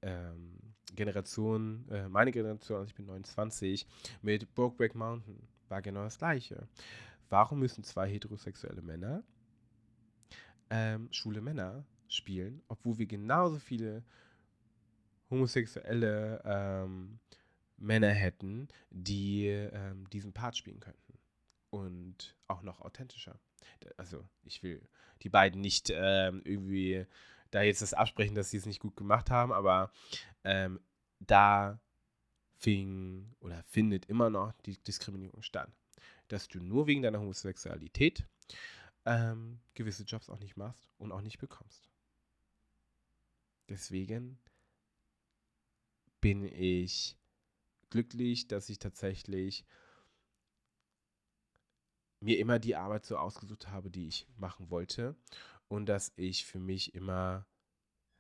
ähm, 0.02 0.58
Generation, 0.96 1.86
äh, 1.90 2.08
meine 2.08 2.32
Generation, 2.32 2.78
also 2.78 2.88
ich 2.88 2.94
bin 2.94 3.06
29, 3.06 3.86
mit 4.22 4.52
Brokeback 4.54 4.94
Mountain 4.94 5.46
war 5.68 5.82
genau 5.82 6.02
das 6.02 6.18
gleiche. 6.18 6.66
Warum 7.28 7.60
müssen 7.60 7.84
zwei 7.84 8.08
heterosexuelle 8.08 8.82
Männer 8.82 9.22
ähm, 10.70 11.08
schwule 11.12 11.40
Männer 11.40 11.84
spielen, 12.08 12.62
obwohl 12.68 12.98
wir 12.98 13.06
genauso 13.06 13.58
viele 13.58 14.02
homosexuelle 15.28 16.42
ähm, 16.44 17.20
Männer 17.76 18.10
hätten, 18.10 18.68
die 18.90 19.46
ähm, 19.46 20.08
diesen 20.10 20.32
Part 20.32 20.56
spielen 20.56 20.80
könnten. 20.80 21.18
Und 21.70 22.36
auch 22.48 22.62
noch 22.62 22.80
authentischer. 22.80 23.38
Also, 23.96 24.24
ich 24.42 24.62
will 24.64 24.82
die 25.22 25.28
beiden 25.28 25.60
nicht 25.60 25.92
ähm, 25.94 26.42
irgendwie 26.44 27.06
da 27.50 27.62
jetzt 27.62 27.82
das 27.82 27.94
absprechen, 27.94 28.34
dass 28.34 28.50
sie 28.50 28.56
es 28.56 28.66
nicht 28.66 28.80
gut 28.80 28.96
gemacht 28.96 29.30
haben, 29.30 29.52
aber 29.52 29.92
ähm, 30.44 30.80
da 31.18 31.80
fing 32.56 33.34
oder 33.40 33.62
findet 33.64 34.06
immer 34.06 34.30
noch 34.30 34.52
die 34.62 34.76
Diskriminierung 34.82 35.42
statt. 35.42 35.70
Dass 36.28 36.48
du 36.48 36.60
nur 36.60 36.86
wegen 36.86 37.02
deiner 37.02 37.20
Homosexualität 37.20 38.26
ähm, 39.04 39.60
gewisse 39.74 40.04
Jobs 40.04 40.30
auch 40.30 40.38
nicht 40.38 40.56
machst 40.56 40.88
und 40.98 41.12
auch 41.12 41.22
nicht 41.22 41.38
bekommst. 41.38 41.88
Deswegen 43.68 44.38
bin 46.20 46.44
ich 46.44 47.16
glücklich, 47.88 48.46
dass 48.46 48.68
ich 48.68 48.78
tatsächlich 48.78 49.64
mir 52.20 52.38
immer 52.38 52.58
die 52.58 52.76
Arbeit 52.76 53.06
so 53.06 53.16
ausgesucht 53.16 53.68
habe, 53.68 53.90
die 53.90 54.06
ich 54.06 54.26
machen 54.36 54.70
wollte 54.70 55.16
und 55.70 55.86
dass 55.86 56.12
ich 56.16 56.44
für 56.44 56.58
mich 56.58 56.94
immer 56.94 57.46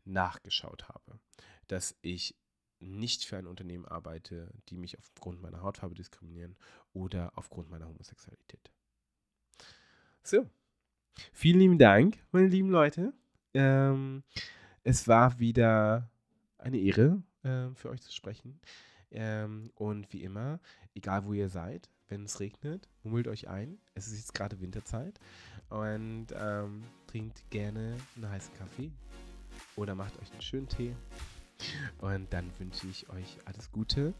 nachgeschaut 0.04 0.88
habe, 0.88 1.18
dass 1.66 1.96
ich 2.00 2.36
nicht 2.78 3.24
für 3.24 3.36
ein 3.36 3.46
Unternehmen 3.46 3.84
arbeite, 3.84 4.54
die 4.68 4.76
mich 4.76 4.98
aufgrund 4.98 5.42
meiner 5.42 5.60
Hautfarbe 5.60 5.94
diskriminieren 5.94 6.56
oder 6.92 7.32
aufgrund 7.36 7.68
meiner 7.68 7.88
Homosexualität. 7.88 8.70
So, 10.22 10.48
vielen 11.32 11.58
lieben 11.58 11.78
Dank, 11.78 12.24
meine 12.30 12.46
lieben 12.46 12.70
Leute. 12.70 13.12
Ähm, 13.52 14.22
es 14.84 15.08
war 15.08 15.38
wieder 15.40 16.08
eine 16.56 16.78
Ehre, 16.78 17.22
äh, 17.42 17.74
für 17.74 17.90
euch 17.90 18.00
zu 18.00 18.12
sprechen. 18.12 18.60
Ähm, 19.10 19.72
und 19.74 20.12
wie 20.12 20.22
immer, 20.22 20.60
egal 20.94 21.24
wo 21.24 21.32
ihr 21.32 21.48
seid, 21.48 21.90
wenn 22.10 22.24
es 22.24 22.40
regnet, 22.40 22.88
mummelt 23.02 23.28
euch 23.28 23.48
ein. 23.48 23.78
Es 23.94 24.06
ist 24.08 24.16
jetzt 24.16 24.34
gerade 24.34 24.60
Winterzeit. 24.60 25.18
Und 25.68 26.26
ähm, 26.34 26.82
trinkt 27.06 27.48
gerne 27.50 27.96
einen 28.16 28.28
heißen 28.28 28.52
Kaffee 28.54 28.90
oder 29.76 29.94
macht 29.94 30.18
euch 30.20 30.30
einen 30.32 30.42
schönen 30.42 30.68
Tee. 30.68 30.94
Und 31.98 32.32
dann 32.32 32.50
wünsche 32.58 32.86
ich 32.88 33.08
euch 33.10 33.38
alles 33.44 33.70
Gute 33.70 34.14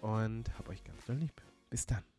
und 0.00 0.56
hab 0.58 0.68
euch 0.68 0.82
ganz 0.84 1.04
doll 1.06 1.16
lieb. 1.16 1.42
Bis 1.70 1.86
dann. 1.86 2.02